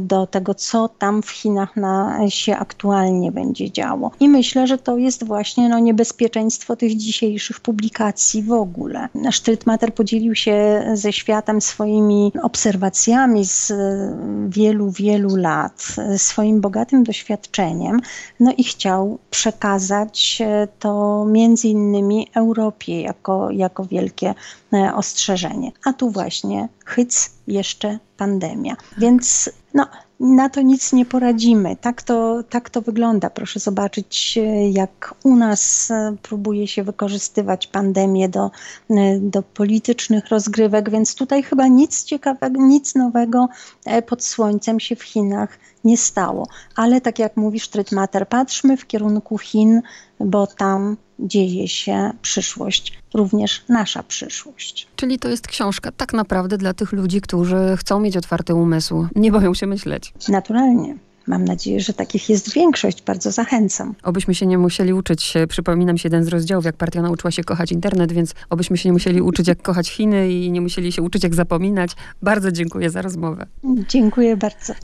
do 0.00 0.26
tego, 0.26 0.54
co 0.54 0.88
tam 0.88 1.22
w 1.22 1.30
Chinach 1.30 1.76
na, 1.76 2.18
się 2.28 2.56
aktualnie 2.56 3.32
będzie 3.32 3.70
działo. 3.70 4.10
I 4.20 4.28
myślę, 4.28 4.66
że 4.66 4.78
to 4.78 4.96
jest 4.96 5.24
właśnie 5.24 5.68
no, 5.68 5.78
niebezpieczeństwo 5.78 6.76
tych 6.76 6.96
dzisiejszych 6.96 7.60
publikacji 7.60 8.42
w 8.42 8.52
ogóle. 8.52 9.08
Sztrytmater 9.30 9.94
podzielił 9.94 10.34
się 10.34 10.84
ze 10.94 11.12
światem 11.12 11.60
swoimi 11.60 12.32
obserwacjami 12.42 13.44
z 13.44 13.72
wielu, 14.48 14.90
wielu 14.90 15.36
lat, 15.36 15.96
swoim 16.16 16.60
bogatym 16.60 17.04
doświadczeniem, 17.04 18.00
no 18.40 18.52
i 18.56 18.64
chciał 18.64 19.18
przekazać 19.30 20.42
to 20.78 21.24
między 21.24 21.68
innymi 21.68 22.28
Europie 22.34 23.00
jako, 23.00 23.50
jako 23.50 23.84
wielkie 23.84 24.34
ostrzeżenie. 24.94 25.72
A 25.84 25.92
tu 25.92 26.10
właśnie 26.10 26.68
hyc, 26.84 27.30
jeszcze 27.46 27.98
pandemia. 28.16 28.76
Więc 28.98 29.50
no, 29.76 29.86
na 30.20 30.48
to 30.48 30.62
nic 30.62 30.92
nie 30.92 31.06
poradzimy. 31.06 31.76
Tak 31.76 32.02
to, 32.02 32.42
tak 32.50 32.70
to 32.70 32.82
wygląda. 32.82 33.30
Proszę 33.30 33.60
zobaczyć, 33.60 34.38
jak 34.70 35.14
u 35.24 35.36
nas 35.36 35.90
e, 35.90 36.16
próbuje 36.22 36.68
się 36.68 36.82
wykorzystywać 36.82 37.66
pandemię 37.66 38.28
do, 38.28 38.50
e, 38.90 39.18
do 39.20 39.42
politycznych 39.42 40.28
rozgrywek, 40.28 40.90
więc 40.90 41.14
tutaj 41.14 41.42
chyba 41.42 41.66
nic 41.66 42.04
ciekawego, 42.04 42.62
nic 42.62 42.94
nowego 42.94 43.48
pod 44.06 44.24
słońcem 44.24 44.80
się 44.80 44.96
w 44.96 45.02
Chinach 45.02 45.58
nie 45.84 45.96
stało. 45.96 46.48
Ale 46.76 47.00
tak 47.00 47.18
jak 47.18 47.36
mówi 47.36 47.60
Sztrytmater, 47.60 48.28
patrzmy 48.28 48.76
w 48.76 48.86
kierunku 48.86 49.38
Chin, 49.38 49.82
bo 50.20 50.46
tam 50.46 50.96
dzieje 51.18 51.68
się 51.68 52.10
przyszłość, 52.22 52.98
również 53.14 53.64
nasza 53.68 54.02
przyszłość. 54.02 54.88
Czyli 54.96 55.18
to 55.18 55.28
jest 55.28 55.46
książka 55.46 55.92
tak 55.92 56.12
naprawdę 56.12 56.58
dla 56.58 56.74
tych 56.74 56.92
ludzi, 56.92 57.20
którzy 57.20 57.76
chcą 57.78 58.00
mieć 58.00 58.16
otwarty 58.16 58.54
umysł, 58.54 59.06
nie 59.14 59.32
boją 59.32 59.54
się 59.54 59.65
myśleć. 59.66 60.12
Naturalnie. 60.28 60.96
Mam 61.26 61.44
nadzieję, 61.44 61.80
że 61.80 61.92
takich 61.92 62.28
jest 62.28 62.52
większość. 62.52 63.02
Bardzo 63.02 63.30
zachęcam. 63.30 63.94
Obyśmy 64.02 64.34
się 64.34 64.46
nie 64.46 64.58
musieli 64.58 64.92
uczyć, 64.92 65.34
przypominam 65.48 65.98
się 65.98 66.06
jeden 66.06 66.24
z 66.24 66.28
rozdziałów, 66.28 66.64
jak 66.64 66.76
partia 66.76 67.02
nauczyła 67.02 67.30
się 67.30 67.44
kochać 67.44 67.72
internet, 67.72 68.12
więc 68.12 68.34
obyśmy 68.50 68.76
się 68.76 68.88
nie 68.88 68.92
musieli 68.92 69.22
uczyć, 69.22 69.48
jak 69.48 69.62
kochać 69.62 69.90
Chiny 69.90 70.32
i 70.32 70.50
nie 70.50 70.60
musieli 70.60 70.92
się 70.92 71.02
uczyć, 71.02 71.22
jak 71.22 71.34
zapominać. 71.34 71.90
Bardzo 72.22 72.52
dziękuję 72.52 72.90
za 72.90 73.02
rozmowę. 73.02 73.46
Dziękuję 73.88 74.36
bardzo. 74.36 74.74